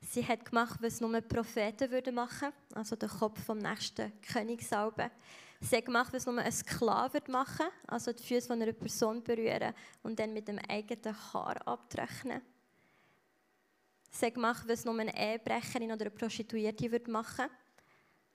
Sie 0.00 0.26
hat 0.26 0.44
gemacht, 0.44 0.78
was 0.82 1.00
nur 1.00 1.20
Propheten 1.20 1.90
würden 1.90 2.14
machen, 2.14 2.52
also 2.74 2.96
den 2.96 3.08
Kopf 3.08 3.44
vom 3.44 3.58
nächsten 3.58 4.12
König 4.22 4.66
salben. 4.66 5.10
Sie 5.60 5.76
hat 5.76 5.84
gemacht, 5.84 6.12
was 6.12 6.24
nur 6.24 6.38
ein 6.38 6.52
Sklave 6.52 7.20
machen, 7.28 7.66
also 7.86 8.12
die 8.12 8.22
Füße 8.22 8.46
von 8.46 8.62
einer 8.62 8.72
Person 8.72 9.22
berühren 9.22 9.74
und 10.02 10.18
dann 10.18 10.32
mit 10.32 10.48
dem 10.48 10.58
eigenen 10.68 11.14
Haar 11.32 11.66
abtrocknen. 11.66 12.40
Sie 14.10 14.26
hat 14.26 14.34
gemacht, 14.34 14.64
was 14.66 14.84
nur 14.84 14.98
eine 14.98 15.16
Ehebrecherin 15.16 15.92
oder 15.92 16.06
eine 16.06 16.10
Prostituierte 16.10 16.90
würde 16.90 17.10
machen, 17.10 17.46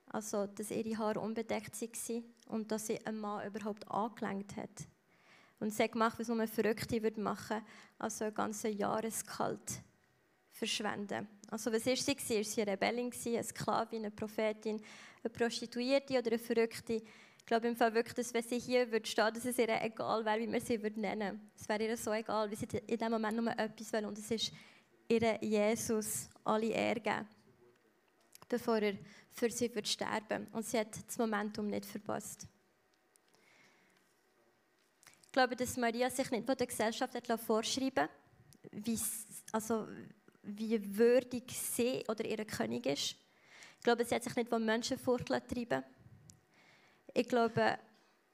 also 0.06 0.46
dass 0.46 0.70
ihre 0.70 0.96
Haare 0.96 1.20
unbedeckt 1.20 1.80
waren 1.80 2.24
und 2.46 2.70
dass 2.70 2.86
sie 2.86 3.04
einen 3.04 3.18
Mann 3.18 3.46
überhaupt 3.46 3.90
angelenkt 3.90 4.56
hat. 4.56 4.86
Und 5.58 5.72
sie 5.72 5.82
hat 5.82 5.92
gemacht, 5.92 6.18
was 6.18 6.28
nur 6.28 6.36
eine 6.36 6.48
Verrückte 6.48 7.02
würde 7.02 7.20
machen, 7.20 7.62
also 7.98 8.26
ein 8.26 8.34
ganzes 8.34 8.76
Jahreskalt 8.76 9.82
verschwenden. 10.50 11.28
Also 11.50 11.72
was 11.72 11.86
war 11.86 11.96
sie? 11.96 12.16
War 12.16 12.44
sie 12.44 12.62
eine 12.62 12.72
Rebellin, 12.72 13.12
eine 13.26 13.44
Sklavin, 13.44 14.04
eine 14.04 14.10
Prophetin, 14.10 14.82
eine 15.22 15.30
Prostituierte 15.30 16.18
oder 16.18 16.28
eine 16.28 16.38
Verrückte? 16.38 16.94
Ich 16.94 17.46
glaube 17.46 17.68
im 17.68 17.76
Fall 17.76 17.94
wirklich, 17.94 18.14
dass 18.14 18.34
wenn 18.34 18.42
sie 18.42 18.58
hier 18.58 18.90
würde 18.90 19.06
stehen, 19.06 19.32
dass 19.32 19.44
es 19.44 19.58
ihr 19.58 19.68
egal 19.82 20.24
wäre, 20.24 20.40
wie 20.40 20.46
man 20.48 20.60
sie 20.60 20.82
würde 20.82 21.00
nennen. 21.00 21.50
Es 21.56 21.68
wäre 21.68 21.86
ihr 21.86 21.96
so 21.96 22.12
egal, 22.12 22.50
wie 22.50 22.56
sie 22.56 22.66
in 22.86 22.98
dem 22.98 23.12
Moment 23.12 23.36
nur 23.36 23.56
etwas 23.58 23.92
will 23.92 24.04
und 24.04 24.18
es 24.18 24.30
ist 24.30 24.52
ihr 25.08 25.38
Jesus 25.40 26.28
alle 26.44 26.66
Ehre 26.66 27.00
geben, 27.00 27.28
bevor 28.48 28.78
er 28.78 28.94
für 29.30 29.50
sie 29.50 29.72
wird 29.74 29.86
sterben. 29.86 30.48
Und 30.52 30.66
sie 30.66 30.80
hat 30.80 31.06
das 31.06 31.18
Momentum 31.18 31.68
nicht 31.68 31.86
verpasst 31.86 32.48
glaube, 35.36 35.54
dass 35.54 35.76
Maria 35.76 36.08
sich 36.08 36.30
nicht 36.30 36.46
von 36.46 36.56
der 36.56 36.66
Gesellschaft 36.66 37.14
hat 37.14 37.40
vorschreiben 37.40 38.08
wie, 38.72 38.98
also, 39.52 39.86
wie 40.42 40.96
würdig 40.96 41.44
sie 41.52 42.02
oder 42.08 42.24
ihre 42.24 42.46
König 42.46 42.86
ist. 42.86 43.16
Ich 43.78 43.84
glaube, 43.84 44.02
sie 44.04 44.14
hat 44.14 44.24
sich 44.24 44.34
nicht 44.34 44.48
von 44.48 44.64
Menschenfurcht 44.64 45.26
treiben 45.26 45.84
Ich 47.12 47.28
glaube, 47.28 47.78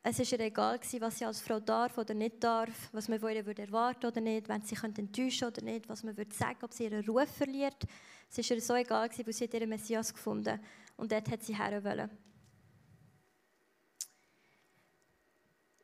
es 0.05 0.19
war 0.19 0.39
ihr 0.39 0.47
egal, 0.47 0.79
was 1.01 1.19
sie 1.19 1.25
als 1.25 1.41
Frau 1.41 1.59
darf 1.59 1.99
oder 1.99 2.15
nicht 2.15 2.43
darf, 2.43 2.89
was 2.93 3.09
man 3.09 3.19
von 3.19 3.31
ihr 3.31 3.59
erwarten 3.59 4.07
oder 4.07 4.21
nicht, 4.21 4.49
wenn 4.49 4.63
sie 4.63 4.77
enttäuschen 4.77 5.49
oder 5.49 5.63
nicht, 5.63 5.89
was 5.89 6.05
man 6.05 6.17
würde 6.17 6.35
sagen, 6.35 6.59
ob 6.63 6.73
sie 6.73 6.85
ihren 6.85 7.05
Ruf 7.05 7.29
verliert. 7.37 7.83
Es 8.31 8.39
war 8.39 8.57
ihr 8.57 8.63
so 8.63 8.75
egal, 8.77 9.11
weil 9.11 9.33
sie 9.33 9.47
ihren 9.47 9.69
Messias 9.69 10.15
gefunden 10.15 10.61
und 10.97 11.11
dort 11.11 11.29
hat 11.29 11.43
sie 11.43 11.59
her 11.59 11.83
wollen. 11.83 12.11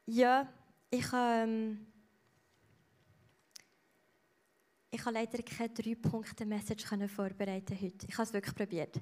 Ja, 0.06 0.48
ich 0.90 1.06
ähm, 1.12 1.86
ich 4.90 5.04
leider 5.04 5.42
keine 5.42 5.68
drei 5.68 5.94
Punkte 5.94 6.46
Message 6.46 6.86
vorbereiten 6.86 7.78
heute. 7.80 8.06
Ich 8.06 8.14
habe 8.14 8.22
es 8.22 8.32
wirklich 8.32 8.54
probiert. 8.54 9.00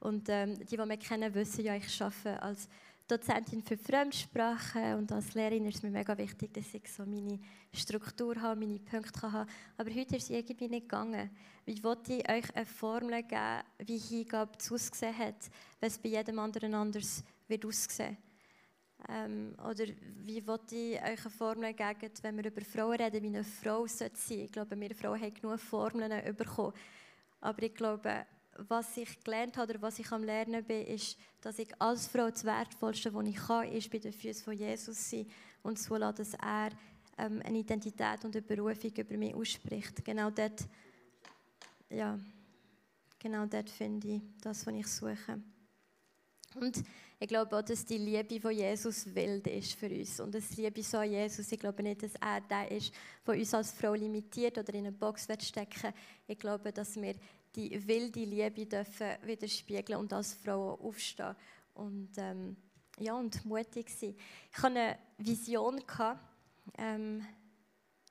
Und 0.00 0.28
ähm, 0.28 0.58
die, 0.58 0.76
die 0.76 0.86
mich 0.86 1.00
kennen, 1.00 1.34
wissen 1.34 1.64
ja, 1.64 1.74
ich 1.74 2.02
arbeite 2.02 2.42
als 2.42 2.68
Dozentin 3.08 3.62
für 3.62 3.76
Fremdsprachen 3.76 4.94
und 4.94 5.12
als 5.12 5.34
Lehrerin 5.34 5.66
ist 5.66 5.76
es 5.76 5.82
mir 5.82 5.90
mega 5.90 6.16
wichtig, 6.16 6.52
dass 6.54 6.72
ich 6.72 6.90
so 6.90 7.04
meine 7.04 7.38
Struktur 7.72 8.40
habe, 8.40 8.60
meine 8.60 8.78
Punkte 8.78 9.30
habe. 9.30 9.50
Aber 9.76 9.90
heute 9.90 10.16
ist 10.16 10.24
es 10.24 10.30
irgendwie 10.30 10.68
nicht 10.68 10.88
gegangen. 10.88 11.30
Ich 11.66 11.82
wollte 11.82 12.22
euch 12.28 12.54
eine 12.54 12.66
Formel 12.66 13.22
geben, 13.22 13.62
wie 13.78 13.98
Hingabe 13.98 14.52
aussehen 14.70 15.16
hat, 15.16 15.50
es 15.80 15.98
bei 15.98 16.10
jedem 16.10 16.38
anderen 16.38 16.74
anders 16.74 17.24
wird 17.48 17.64
aussehen. 17.64 18.16
Ähm, 19.08 19.54
oder 19.58 19.84
wie 20.24 20.46
wollte 20.46 20.76
ich 20.76 21.02
euch 21.02 21.04
eine 21.04 21.30
Formel 21.30 21.74
geben, 21.74 22.12
wenn 22.22 22.36
wir 22.36 22.46
über 22.46 22.60
Frauen 22.60 23.00
reden, 23.00 23.22
wie 23.22 23.28
eine 23.28 23.44
Frau 23.44 23.86
sein 23.86 24.10
sollte. 24.14 24.42
Ich 24.42 24.52
glaube, 24.52 24.78
wir 24.78 24.94
Frauen 24.94 25.20
haben 25.20 25.34
genug 25.34 25.58
Formeln 25.58 26.36
bekommen. 26.36 26.72
Aber 27.40 27.62
ich 27.62 27.74
glaube, 27.74 28.26
was 28.68 28.96
ich 28.96 29.22
gelernt 29.24 29.56
habe 29.56 29.72
oder 29.72 29.82
was 29.82 29.98
ich 29.98 30.10
am 30.12 30.22
Lernen 30.22 30.64
bin, 30.64 30.86
ist, 30.86 31.16
dass 31.40 31.58
ich 31.58 31.68
als 31.80 32.06
Frau 32.06 32.28
das 32.28 32.44
Wertvollste, 32.44 33.12
was 33.12 33.26
ich 33.26 33.36
kann, 33.36 33.72
ist 33.72 33.90
bei 33.90 33.98
den 33.98 34.12
Füßen 34.12 34.44
von 34.44 34.52
Jesus 34.52 35.10
sein 35.10 35.26
und 35.62 35.78
zulassen, 35.78 36.16
dass 36.16 36.34
er 36.34 36.70
ähm, 37.18 37.42
eine 37.44 37.58
Identität 37.58 38.24
und 38.24 38.36
eine 38.36 38.42
Berufung 38.42 38.92
über 38.96 39.16
mich 39.16 39.34
ausspricht. 39.34 40.04
Genau 40.04 40.30
dort, 40.30 40.66
ja, 41.90 42.18
genau 43.18 43.46
dort 43.46 43.70
finde 43.70 44.08
ich 44.08 44.22
das, 44.40 44.66
was 44.66 44.74
ich 44.74 44.86
suche. 44.86 45.42
Und 46.54 46.84
ich 47.22 47.28
glaube 47.28 47.56
auch, 47.56 47.62
dass 47.62 47.84
die 47.84 47.98
Liebe 47.98 48.40
von 48.40 48.50
Jesus 48.50 49.14
wild 49.14 49.46
ist 49.46 49.74
für 49.74 49.88
uns. 49.88 50.18
Und 50.18 50.34
das 50.34 50.56
Liebe 50.56 50.82
so 50.82 50.98
an 50.98 51.08
Jesus, 51.08 51.52
ich 51.52 51.60
glaube 51.60 51.80
nicht, 51.80 52.02
dass 52.02 52.16
er 52.16 52.40
der 52.40 52.68
ist, 52.72 52.92
der 53.24 53.34
uns 53.36 53.54
als 53.54 53.70
Frau 53.70 53.94
limitiert 53.94 54.58
oder 54.58 54.74
in 54.74 54.86
eine 54.86 54.90
Box 54.90 55.28
stecken 55.40 55.94
Ich 56.26 56.36
glaube, 56.36 56.72
dass 56.72 56.96
wir 56.96 57.14
die 57.54 57.86
wilde 57.86 58.24
Liebe 58.24 58.66
dürfen 58.66 59.18
widerspiegeln 59.22 60.00
und 60.00 60.12
als 60.12 60.34
Frau 60.34 60.74
aufstehen 60.74 61.36
und, 61.74 62.10
ähm, 62.16 62.56
ja, 62.98 63.14
und 63.14 63.44
mutig 63.44 63.88
sein. 63.88 64.16
Ich 64.50 64.58
hatte 64.58 64.66
eine 64.80 64.98
Vision, 65.16 65.80
ähm, 66.76 67.24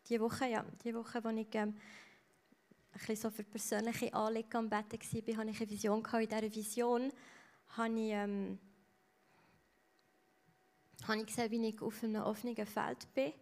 die 0.08 0.21
Woche, 0.21 0.47
ja, 0.47 0.65
die 0.86 0.95
Woche, 0.95 1.21
wo 1.21 1.30
ich 1.32 1.54
ähm, 1.56 1.76
ein 3.10 3.15
so 3.17 3.30
für 3.30 3.43
persönliche 3.43 4.13
Anliegen 4.13 4.56
am 4.56 4.69
Betten 4.69 5.00
war, 5.02 5.38
hatte 5.38 5.52
ich 5.52 5.60
eine 5.60 5.69
Vision. 5.69 6.02
In 6.13 6.30
dieser 6.30 6.56
Vision 6.56 7.12
habe 7.76 8.00
ich, 8.00 8.12
ähm, 8.13 8.58
habe 11.07 11.19
ich 11.19 11.25
gesehen, 11.27 11.51
wie 11.51 11.67
ich 11.67 11.81
auf 11.81 12.03
einem 12.03 12.23
offenen 12.23 12.65
Feld 12.65 13.13
bin. 13.13 13.33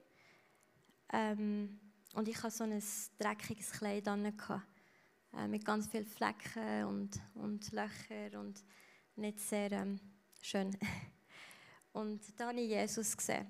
Ähm, 1.12 1.80
und 2.14 2.28
ich 2.28 2.38
hatte 2.42 2.56
so 2.56 2.64
ein 2.64 2.82
dreckiges 3.18 3.72
Kleid 3.72 4.08
an 4.08 4.26
äh, 4.26 5.48
mit 5.48 5.66
ganz 5.66 5.88
vielen 5.88 6.06
Flecken 6.06 6.86
und, 6.86 7.20
und 7.36 7.72
Löchern 7.72 8.36
und 8.36 8.64
nicht 9.16 9.40
sehr 9.40 9.72
ähm, 9.72 10.00
schön. 10.42 10.76
Und 11.92 12.22
da 12.38 12.50
habe 12.50 12.62
ich 12.62 12.70
Jesus 12.70 13.18
gesehen. 13.18 13.48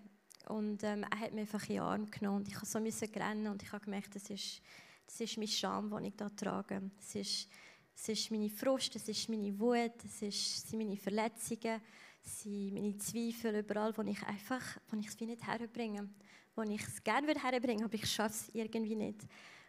Und 0.47 0.81
ähm, 0.83 1.05
er 1.11 1.19
hat 1.19 1.33
mich 1.33 1.41
einfach 1.41 1.61
in 1.67 1.75
den 1.75 1.81
Arm 1.81 2.09
genommen 2.09 2.37
und 2.37 2.47
ich 2.47 2.53
musste 2.55 2.67
so 2.67 2.79
müssen 2.79 3.13
rennen 3.13 3.47
und 3.47 3.61
ich 3.61 3.71
habe 3.71 3.83
gemerkt, 3.83 4.15
das 4.15 4.29
ist, 4.29 4.61
das 5.05 5.19
ist 5.19 5.37
mein 5.37 5.47
Scham, 5.47 5.91
den 5.91 6.05
ich 6.05 6.15
da 6.15 6.29
trage. 6.29 6.89
Es 6.99 7.15
ist, 7.15 7.49
es 7.95 8.09
ist 8.09 8.31
meine 8.31 8.49
Frust, 8.49 8.95
es 8.95 9.07
ist 9.07 9.29
meine 9.29 9.59
Wut, 9.59 10.03
es 10.03 10.21
ist, 10.21 10.69
sind 10.69 10.79
meine 10.79 10.97
Verletzungen, 10.97 11.81
sind 12.21 12.73
meine 12.73 12.97
Zweifel 12.97 13.60
überall, 13.60 13.95
wo 13.97 14.01
ich 14.03 14.21
einfach, 14.23 14.62
wo 14.89 14.97
ich 14.97 15.08
es 15.08 15.19
wie 15.19 15.25
nicht 15.25 15.45
herbringe. 15.45 16.10
Wo 16.55 16.62
ich 16.63 16.82
es 16.82 17.03
gerne 17.03 17.34
herbringen 17.34 17.86
aber 17.86 17.93
ich 17.93 18.12
schaffe 18.12 18.34
es 18.34 18.55
irgendwie 18.55 18.95
nicht. 18.95 19.21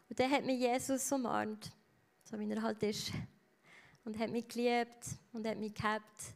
Und 0.09 0.19
dann 0.19 0.31
hat 0.31 0.45
mich 0.45 0.61
Jesus 0.61 1.11
umarmt 1.13 1.71
so 2.31 2.39
wie 2.39 2.51
er 2.51 2.63
halt 2.63 2.83
ist. 2.83 3.13
Und 4.05 4.19
hat 4.19 4.31
mich 4.31 4.47
geliebt 4.49 5.07
und 5.33 5.47
hat 5.47 5.59
mich 5.59 5.75
gehabt. 5.75 6.35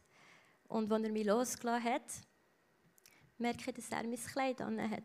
Und 0.67 0.91
als 0.91 1.03
er 1.03 1.11
mich 1.11 1.25
losgelassen 1.25 1.83
hat, 1.83 2.11
merke 3.37 3.69
ich, 3.69 3.75
dass 3.75 3.89
er 3.89 4.03
mein 4.03 4.17
Kleid 4.17 4.61
an 4.61 4.89
hat. 4.89 5.03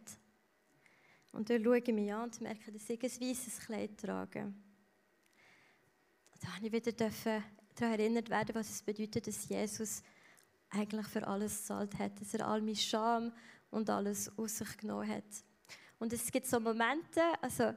Und 1.33 1.49
dann 1.49 1.63
schaue 1.63 1.79
ich 1.79 1.87
mich 1.95 2.13
an 2.13 2.25
und 2.25 2.41
merke, 2.41 2.73
dass 2.73 2.91
ich 2.91 3.03
ein 3.03 3.29
weißes 3.29 3.61
Kleid 3.61 3.99
trage. 3.99 4.53
Da 6.41 6.57
habe 6.57 6.67
ich 6.67 6.73
wieder 6.73 6.93
daran 6.93 7.45
erinnert 7.79 8.29
werden, 8.29 8.55
was 8.55 8.71
es 8.71 8.83
bedeutet, 8.83 9.27
dass 9.27 9.49
Jesus 9.49 10.03
eigentlich 10.71 11.07
für 11.07 11.27
alles 11.27 11.59
gezahlt 11.59 11.99
hat, 11.99 12.21
dass 12.21 12.35
er 12.35 12.47
all 12.47 12.61
meine 12.61 12.77
Scham 12.77 13.33
und 13.71 13.91
alles 13.91 14.31
aus 14.39 14.59
sich 14.59 14.77
genommen 14.79 15.09
hat. 15.09 15.25
Und 15.99 16.13
es 16.13 16.31
gibt 16.31 16.47
so 16.47 16.59
Momente, 16.59 17.21
also 17.41 17.73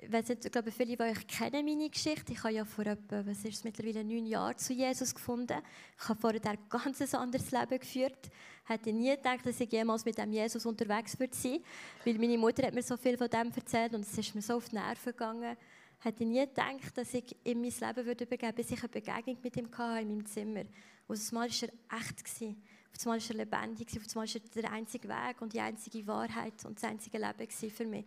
ich 0.00 0.52
glaube, 0.52 0.70
viele 0.70 0.96
von 0.96 1.06
euch 1.06 1.26
kennen 1.26 1.64
meine 1.64 1.90
Geschichte. 1.90 2.32
Ich 2.32 2.42
habe 2.44 2.54
ja 2.54 2.64
vor 2.64 2.86
etwa, 2.86 3.26
was 3.26 3.44
ist 3.44 3.56
es, 3.56 3.64
mittlerweile 3.64 4.04
neun 4.04 4.26
Jahren 4.26 4.56
zu 4.56 4.72
Jesus 4.72 5.12
gefunden. 5.12 5.60
Ich 6.00 6.08
habe 6.08 6.20
vorher 6.20 6.40
ein 6.46 6.58
ganz 6.68 7.14
anderes 7.14 7.50
Leben 7.50 7.80
geführt. 7.80 8.30
Ich 8.62 8.68
hätte 8.68 8.92
nie 8.92 9.10
gedacht, 9.10 9.44
dass 9.44 9.58
ich 9.58 9.72
jemals 9.72 10.04
mit 10.04 10.16
dem 10.16 10.32
Jesus 10.32 10.64
unterwegs 10.66 11.18
würde 11.18 11.34
sein. 11.34 11.58
Weil 12.04 12.14
meine 12.14 12.38
Mutter 12.38 12.64
hat 12.64 12.74
mir 12.74 12.82
so 12.82 12.96
viel 12.96 13.18
von 13.18 13.28
dem 13.28 13.50
erzählt 13.50 13.92
und 13.92 14.02
es 14.02 14.16
ist 14.16 14.34
mir 14.36 14.42
so 14.42 14.54
auf 14.54 14.68
die 14.68 14.76
Nerven 14.76 15.10
gegangen. 15.10 15.56
Ich 15.98 16.04
hätte 16.04 16.24
nie 16.24 16.46
gedacht, 16.46 16.96
dass 16.96 17.12
ich 17.12 17.36
in 17.42 17.60
mein 17.60 17.72
Leben 17.72 18.06
würde 18.06 18.24
begeben, 18.24 18.54
bis 18.54 18.70
ich 18.70 18.78
eine 18.78 18.88
Begegnung 18.88 19.36
mit 19.42 19.56
ihm 19.56 19.68
hatte 19.76 20.00
in 20.02 20.08
meinem 20.08 20.26
Zimmer. 20.26 20.62
Und 21.08 21.18
auf 21.18 21.28
einmal 21.32 21.48
war 21.50 21.68
er 21.68 21.98
echt. 22.00 22.24
Gewesen. 22.24 22.62
Auf 22.94 23.06
einmal 23.06 23.20
war 23.20 23.30
er 23.30 23.36
lebendig. 23.36 23.88
Auf 23.96 24.16
einmal 24.16 24.28
war 24.28 24.34
er 24.34 24.62
der 24.62 24.72
einzige 24.72 25.08
Weg 25.08 25.42
und 25.42 25.52
die 25.52 25.60
einzige 25.60 26.06
Wahrheit 26.06 26.64
und 26.64 26.76
das 26.76 26.84
einzige 26.84 27.18
Leben 27.18 27.50
für 27.50 27.86
mich. 27.86 28.04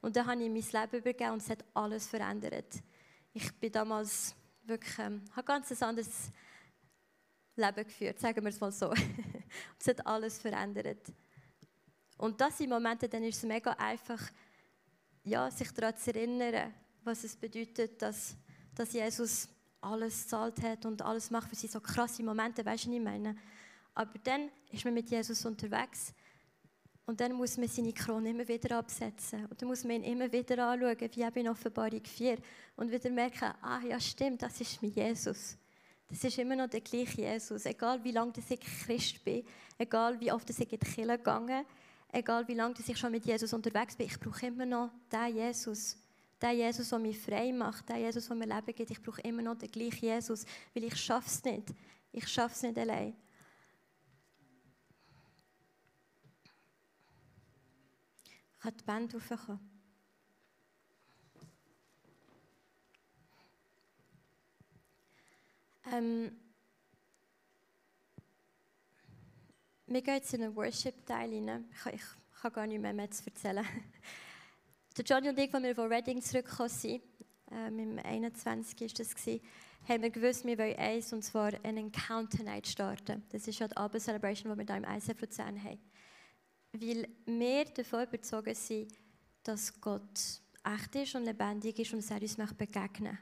Und 0.00 0.16
dann 0.16 0.26
habe 0.26 0.42
ich 0.42 0.48
mein 0.48 0.82
Leben 0.82 0.98
übergeben 0.98 1.32
und 1.32 1.42
es 1.42 1.50
hat 1.50 1.64
alles 1.74 2.06
verändert. 2.06 2.82
Ich 3.32 3.52
bin 3.54 3.70
damals 3.70 4.34
wirklich, 4.64 4.98
ähm, 4.98 5.22
habe 5.32 5.44
ganz 5.44 5.70
ein 5.70 5.88
anderes 5.88 6.30
Leben 7.56 7.84
geführt, 7.84 8.18
sagen 8.20 8.42
wir 8.42 8.50
es 8.50 8.60
mal 8.60 8.72
so. 8.72 8.92
es 9.78 9.86
hat 9.86 10.06
alles 10.06 10.38
verändert. 10.38 11.12
Und 12.16 12.40
das 12.40 12.58
sind 12.58 12.70
Momente, 12.70 13.08
dann 13.08 13.24
ist 13.24 13.38
es 13.38 13.42
mega 13.42 13.72
einfach, 13.72 14.20
ja, 15.24 15.50
sich 15.50 15.70
daran 15.72 15.96
zu 15.96 16.14
erinnern, 16.14 16.72
was 17.04 17.24
es 17.24 17.36
bedeutet, 17.36 18.00
dass, 18.00 18.36
dass 18.74 18.92
Jesus 18.92 19.48
alles 19.80 20.28
zahlt 20.28 20.62
hat 20.62 20.84
und 20.86 21.02
alles 21.02 21.30
macht 21.30 21.48
für 21.48 21.56
sie 21.56 21.66
so 21.66 21.80
krasse 21.80 22.22
Momente, 22.22 22.64
weißt 22.64 22.84
du, 22.84 22.90
was 22.90 22.96
ich 22.96 23.02
meine? 23.02 23.36
Aber 23.94 24.18
dann 24.24 24.50
ist 24.70 24.84
man 24.84 24.94
mit 24.94 25.10
Jesus 25.10 25.44
unterwegs 25.44 26.12
und 27.06 27.20
dann 27.20 27.32
muss 27.32 27.56
man 27.56 27.68
seine 27.68 27.92
Krone 27.92 28.30
immer 28.30 28.46
wieder 28.46 28.78
absetzen. 28.78 29.46
Und 29.46 29.60
dann 29.60 29.68
muss 29.68 29.82
man 29.82 29.96
ihn 29.96 30.04
immer 30.04 30.30
wieder 30.30 30.68
anschauen, 30.68 31.10
wie 31.14 31.22
eben 31.22 31.40
in 31.40 31.48
Offenbarung 31.48 32.04
4. 32.04 32.38
Und 32.76 32.92
wieder 32.92 33.10
merken, 33.10 33.54
ah 33.62 33.80
ja 33.80 33.98
stimmt, 33.98 34.42
das 34.42 34.60
ist 34.60 34.82
mein 34.82 34.92
Jesus. 34.92 35.56
Das 36.08 36.22
ist 36.22 36.38
immer 36.38 36.54
noch 36.54 36.68
der 36.68 36.80
gleiche 36.80 37.22
Jesus. 37.22 37.64
Egal 37.64 38.02
wie 38.04 38.12
lange 38.12 38.32
ich 38.36 38.60
Christ 38.60 39.24
bin, 39.24 39.44
egal 39.78 40.20
wie 40.20 40.30
oft 40.30 40.48
ich 40.50 40.60
in 40.60 40.68
die 40.68 40.78
Kirche 40.78 41.16
gegangen 41.16 41.64
egal 42.12 42.46
wie 42.48 42.54
lange 42.54 42.74
ich 42.86 42.98
schon 42.98 43.12
mit 43.12 43.24
Jesus 43.24 43.52
unterwegs 43.52 43.96
bin, 43.96 44.06
ich 44.06 44.18
brauche 44.18 44.46
immer 44.46 44.66
noch 44.66 44.90
den 45.12 45.36
Jesus. 45.36 45.96
Den 46.40 46.56
Jesus, 46.56 46.88
der 46.88 46.98
mich 46.98 47.18
frei 47.18 47.52
macht, 47.52 47.88
den 47.88 47.96
Jesus, 47.96 48.28
der 48.28 48.36
mir 48.36 48.46
Leben 48.46 48.74
gibt. 48.74 48.90
Ich 48.90 49.02
brauche 49.02 49.20
immer 49.22 49.42
noch 49.42 49.56
den 49.56 49.70
gleichen 49.70 50.04
Jesus, 50.04 50.44
weil 50.74 50.84
ich 50.84 50.96
schaffe 50.96 51.28
es 51.28 51.44
nicht. 51.44 51.74
Ich 52.12 52.28
schaffe 52.28 52.54
es 52.54 52.62
nicht 52.62 52.78
allein. 52.78 53.16
kann 58.60 58.76
die 58.76 58.84
Band 58.84 59.14
raufkommen. 59.14 59.60
Ähm, 65.90 66.36
wir 69.86 70.02
gehen 70.02 70.14
jetzt 70.14 70.34
in 70.34 70.42
einen 70.42 70.56
Worship-Teil 70.56 71.32
rein. 71.32 71.70
Ich, 71.72 71.94
ich, 71.94 72.02
kann 72.42 72.52
gar 72.52 72.66
nicht 72.66 72.80
mehr, 72.80 72.92
mehr 72.92 73.10
zu 73.10 73.24
erzählen. 73.26 73.66
Der 74.98 75.04
Johnny 75.04 75.28
und 75.28 75.38
ich, 75.38 75.54
als 75.54 75.62
wir 75.62 75.74
von 75.74 75.92
Reading 75.92 76.20
zurückgekommen 76.20 76.68
sind, 76.68 77.02
ähm, 77.50 77.78
im 77.78 77.98
21. 77.98 78.80
war 78.80 78.88
das, 78.88 79.14
gewesen, 79.14 79.40
haben 79.88 80.02
wir 80.02 80.10
gewusst, 80.10 80.44
wir 80.44 80.58
wollen 80.58 80.76
eins, 80.76 81.12
und 81.12 81.22
zwar 81.22 81.52
einen 81.62 81.86
Encounter 81.86 82.42
Night 82.42 82.66
starten. 82.66 83.22
Das 83.30 83.46
ist 83.46 83.58
ja 83.58 83.68
die 83.68 83.76
Abend-Celebration, 83.76 84.52
die 84.52 84.58
wir 84.58 84.74
hier 84.74 84.76
im 84.76 84.96
ISF 84.96 85.20
Luzern 85.20 85.62
haben 85.62 85.78
weil 86.72 87.08
wir 87.26 87.64
davon 87.66 88.04
überzeugt 88.04 88.56
sind, 88.56 88.92
dass 89.42 89.80
Gott 89.80 90.40
echt 90.64 90.94
ist 90.96 91.14
und 91.14 91.24
lebendig 91.24 91.78
ist 91.78 91.92
und 91.92 92.00
dass 92.00 92.10
er 92.10 92.20
uns 92.20 92.54
begegnen 92.54 93.12
möchte. 93.12 93.18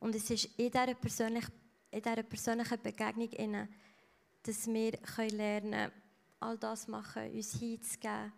Und 0.00 0.14
es 0.14 0.30
ist 0.30 0.46
in 0.56 0.70
dieser, 0.70 0.94
persönlich, 0.94 1.44
in 1.90 2.02
dieser 2.02 2.22
persönlichen 2.24 2.82
Begegnung, 2.82 3.68
dass 4.42 4.66
wir 4.66 4.92
lernen 5.30 5.70
können, 5.70 5.92
all 6.40 6.58
das 6.58 6.88
machen, 6.88 7.30
uns 7.30 7.54
hinzugeben, 7.54 8.32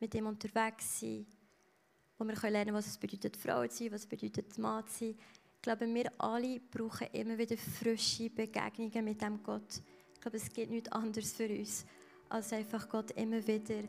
mit 0.00 0.14
ihm 0.14 0.26
unterwegs 0.26 1.00
sein, 1.00 1.26
wo 2.18 2.24
wir 2.24 2.34
lernen 2.34 2.64
können, 2.64 2.74
was 2.74 2.86
es 2.86 2.98
bedeutet, 2.98 3.36
Frau 3.36 3.66
zu 3.66 3.76
sein, 3.76 3.92
was 3.92 4.02
es 4.02 4.06
bedeutet, 4.06 4.58
Mann 4.58 4.86
zu 4.86 4.98
sein. 4.98 5.14
Ich 5.56 5.62
glaube, 5.62 5.92
wir 5.92 6.12
alle 6.18 6.60
brauchen 6.60 7.08
immer 7.12 7.38
wieder 7.38 7.56
frische 7.56 8.30
Begegnungen 8.30 9.04
mit 9.04 9.20
dem 9.20 9.42
Gott. 9.42 9.82
Ich 10.14 10.20
glaube, 10.20 10.36
es 10.36 10.52
geht 10.52 10.70
nichts 10.70 10.90
anderes 10.92 11.32
für 11.32 11.48
uns, 11.48 11.84
als 12.28 12.52
einfach 12.52 12.88
Gott 12.88 13.10
immer 13.12 13.44
wieder 13.46 13.82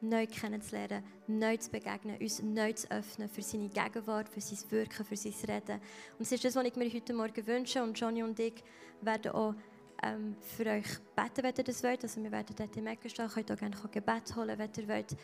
neu 0.00 0.26
kennenzulernen, 0.26 1.02
neu 1.26 1.56
zu 1.56 1.70
begegnen, 1.70 2.20
uns 2.20 2.42
neu 2.42 2.72
zu 2.72 2.90
öffnen 2.90 3.28
für 3.28 3.42
seine 3.42 3.68
Gegenwart, 3.68 4.28
für 4.28 4.40
sein 4.40 4.70
Wirken, 4.70 5.04
für 5.04 5.16
sein 5.16 5.32
Reden. 5.48 5.80
Und 6.12 6.20
das 6.20 6.32
ist 6.32 6.44
das, 6.44 6.56
was 6.56 6.64
ich 6.64 6.76
mir 6.76 6.92
heute 6.92 7.14
Morgen 7.14 7.46
wünsche. 7.46 7.82
Und 7.82 7.98
Johnny 7.98 8.22
und 8.22 8.38
ich 8.38 8.62
werden 9.00 9.32
auch 9.32 9.54
ähm, 10.02 10.36
für 10.40 10.66
euch 10.66 10.98
beten, 11.16 11.42
wenn 11.42 11.54
ihr 11.56 11.64
das 11.64 11.82
wollt. 11.82 12.02
Also 12.02 12.22
wir 12.22 12.30
werden 12.30 12.54
dort 12.56 12.76
im 12.76 12.86
Ecken 12.86 13.08
stehen, 13.08 13.28
könnt 13.28 13.50
auch 13.50 13.58
gerne 13.58 13.76
Gebet 13.90 14.36
holen, 14.36 14.58
wenn 14.58 14.70
ihr 14.76 14.88
wollt. 14.88 15.16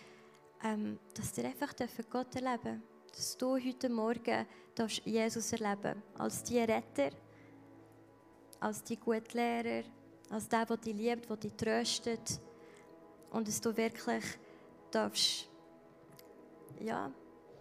Ähm, 0.62 0.98
dass 1.14 1.36
ihr 1.38 1.46
einfach 1.46 1.72
für 1.74 2.04
Gott 2.04 2.34
erleben 2.36 2.82
Dass 3.14 3.36
du 3.38 3.56
heute 3.56 3.88
Morgen 3.88 4.46
Jesus 5.04 5.52
erleben 5.52 6.02
als 6.18 6.42
die 6.42 6.58
Retter, 6.58 7.10
als 8.60 8.82
die 8.84 8.96
gute 8.96 9.36
Lehrer, 9.36 9.84
als 10.28 10.48
der, 10.48 10.66
der 10.66 10.76
dich 10.76 10.94
liebt, 10.94 11.30
der 11.30 11.36
dich 11.36 11.54
tröstet. 11.54 12.40
Und 13.30 13.48
dass 13.48 13.60
du 13.60 13.74
wirklich 13.74 14.24
darfst, 14.90 15.48
ja, 16.80 17.10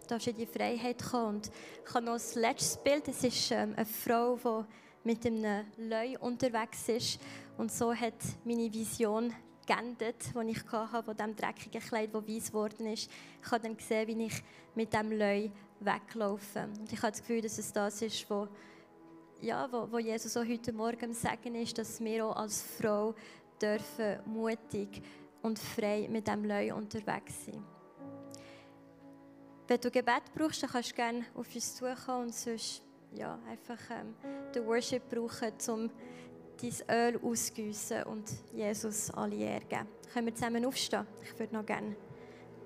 darfst 0.07 0.27
in 0.27 0.35
die 0.35 0.45
Freiheit 0.45 1.01
kommen. 1.01 1.37
Und 1.37 1.51
ich 1.85 1.93
habe 1.93 2.05
noch 2.05 2.13
das 2.13 2.35
letzte 2.35 2.79
Bild. 2.81 3.07
Es 3.07 3.23
ist 3.23 3.51
ähm, 3.51 3.73
eine 3.75 3.85
Frau, 3.85 4.35
die 4.35 5.07
mit 5.07 5.25
einem 5.25 5.65
Leu 5.77 6.17
unterwegs 6.19 6.89
ist. 6.89 7.19
Und 7.57 7.71
so 7.71 7.93
hat 7.93 8.15
meine 8.43 8.73
Vision 8.73 9.33
geendet, 9.69 10.33
die 10.33 10.51
ich 10.51 10.71
hatte, 10.71 11.03
von 11.03 11.15
diesem 11.15 11.35
dreckigen 11.35 11.81
Kleid, 11.81 12.09
das 12.13 12.27
weiß 12.27 12.47
geworden 12.47 12.87
ist. 12.87 13.09
Ich 13.43 13.51
habe 13.51 13.61
dann 13.61 13.77
gesehen, 13.77 14.07
wie 14.07 14.25
ich 14.25 14.43
mit 14.73 14.91
diesem 14.91 15.11
Leu 15.11 15.49
weglaufe. 15.79 16.67
Und 16.79 16.91
ich 16.91 16.99
habe 17.01 17.11
das 17.11 17.21
Gefühl, 17.21 17.41
dass 17.41 17.57
es 17.57 17.71
das 17.71 18.01
ist, 18.01 18.27
wo, 18.29 18.47
ja, 19.41 19.71
wo, 19.71 19.91
wo 19.91 19.99
Jesus 19.99 20.35
auch 20.35 20.45
heute 20.45 20.73
Morgen 20.73 21.13
Sagen 21.13 21.53
ist, 21.55 21.77
dass 21.77 21.99
wir 21.99 22.25
auch 22.25 22.35
als 22.35 22.61
Frau 22.61 23.13
dürfen 23.61 24.19
mutig 24.25 25.01
und 25.43 25.59
frei 25.59 26.07
mit 26.09 26.27
dem 26.27 26.45
Leu 26.45 26.73
unterwegs 26.73 27.45
sein. 27.45 27.63
Wenn 29.67 29.79
du 29.79 29.91
Gebet 29.91 30.23
brauchst, 30.33 30.63
dann 30.63 30.71
kannst 30.71 30.91
du 30.91 30.95
gerne 30.95 31.25
auf 31.35 31.53
uns 31.53 31.75
zukommen 31.75 32.23
und 32.23 32.33
sonst 32.33 32.81
ja, 33.13 33.37
einfach 33.47 33.79
ähm, 33.91 34.15
den 34.53 34.65
Worship 34.65 35.07
brauchen, 35.09 35.53
um 35.67 35.91
dein 36.61 37.13
Öl 37.13 37.19
ausgießen 37.23 38.03
und 38.03 38.29
Jesus 38.53 39.11
alle 39.11 39.35
Ehre. 39.35 39.85
Können 40.13 40.27
wir 40.27 40.35
zusammen 40.35 40.65
aufstehen? 40.65 41.05
Ich 41.23 41.37
würde 41.39 41.55
noch 41.55 41.65
gerne 41.65 41.95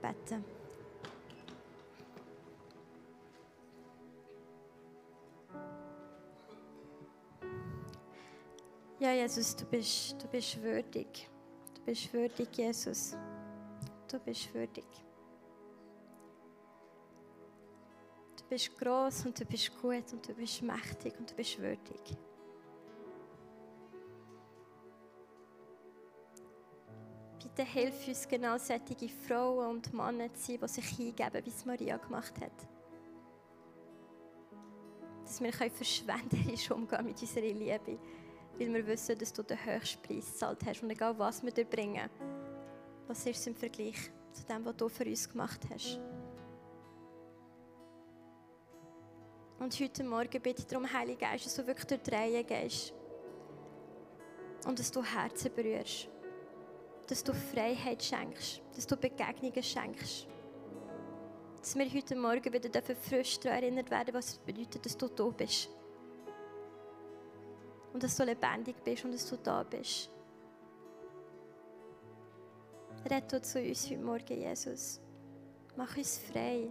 beten. 0.01 0.43
Ja, 8.99 9.11
Jesus, 9.11 9.55
du 9.55 9.65
bist, 9.65 10.15
du 10.21 10.27
bist 10.29 10.61
würdig. 10.61 11.29
Du 11.75 11.81
bist 11.81 12.13
würdig, 12.13 12.47
Jesus. 12.55 13.17
Du 14.09 14.17
bist 14.19 14.53
würdig. 14.53 14.85
Du 18.37 18.43
bist 18.47 18.77
groß 18.77 19.25
und 19.25 19.39
du 19.39 19.45
bist 19.45 19.71
gut 19.81 20.13
und 20.13 20.27
du 20.27 20.33
bist 20.33 20.61
mächtig 20.61 21.13
und 21.19 21.29
du 21.29 21.35
bist 21.35 21.59
würdig. 21.59 22.17
Bitte 27.55 27.69
hilf 27.69 28.07
uns, 28.07 28.27
genau 28.27 28.57
solche 28.57 29.09
Frauen 29.27 29.75
und 29.75 29.93
Männer 29.93 30.33
zu 30.33 30.41
sein, 30.41 30.59
die 30.59 30.67
sich 30.67 30.85
hingeben, 30.85 31.45
wie 31.45 31.49
es 31.49 31.65
Maria 31.65 31.97
gemacht 31.97 32.33
hat. 32.41 32.67
Dass 35.23 35.39
wir 35.39 35.53
verschwenderisch 35.53 36.71
umgehen 36.71 37.05
mit 37.05 37.21
unserer 37.21 37.45
Liebe, 37.45 37.99
weil 38.57 38.73
wir 38.73 38.87
wissen, 38.87 39.19
dass 39.19 39.31
du 39.31 39.43
den 39.43 39.63
höchsten 39.63 40.01
Preis 40.01 40.31
gezahlt 40.31 40.65
hast. 40.65 40.81
Und 40.81 40.89
egal, 40.89 41.17
was 41.19 41.43
wir 41.43 41.51
dir 41.51 41.65
bringen, 41.65 42.09
was 43.07 43.23
ist 43.27 43.45
im 43.45 43.55
Vergleich 43.55 44.11
zu 44.31 44.43
dem, 44.45 44.65
was 44.65 44.75
du 44.75 44.89
für 44.89 45.05
uns 45.05 45.29
gemacht 45.29 45.61
hast. 45.71 45.99
Und 49.59 49.79
heute 49.79 50.03
Morgen 50.03 50.41
bitte 50.41 50.63
ich 50.63 50.67
darum, 50.67 50.91
Heiliger 50.91 51.27
Geist, 51.27 51.45
dass 51.45 51.55
du 51.55 51.67
wirklich 51.67 51.85
durch 51.85 52.01
die 52.01 52.09
Reihe 52.09 52.43
gehst. 52.43 52.93
Und 54.65 54.79
dass 54.79 54.89
du 54.89 55.03
Herzen 55.03 55.53
berührst. 55.53 56.09
Dass 57.07 57.23
du 57.23 57.33
Freiheit 57.33 58.03
schenkst. 58.03 58.61
Dass 58.75 58.87
du 58.87 58.95
Begegnungen 58.95 59.63
schenkst. 59.63 60.27
Dass 61.59 61.75
wir 61.75 61.93
heute 61.93 62.15
Morgen 62.15 62.51
wieder 62.51 62.81
frisch 62.81 63.39
daran 63.39 63.63
erinnert 63.63 63.89
werden, 63.89 64.13
was 64.13 64.29
es 64.29 64.37
bedeutet, 64.39 64.85
dass 64.85 64.97
du 64.97 65.07
da 65.07 65.25
bist. 65.29 65.69
Und 67.93 68.03
dass 68.03 68.17
du 68.17 68.23
lebendig 68.23 68.75
bist 68.83 69.05
und 69.05 69.13
dass 69.13 69.29
du 69.29 69.37
da 69.37 69.63
bist. 69.63 70.09
Rette 73.09 73.41
zu 73.41 73.59
uns 73.59 73.89
heute 73.89 74.01
Morgen, 74.01 74.37
Jesus. 74.41 75.01
Mach 75.75 75.95
uns 75.97 76.19
frei. 76.19 76.69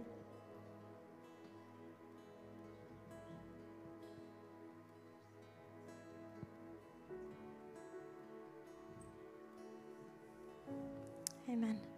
Amen. 11.53 11.92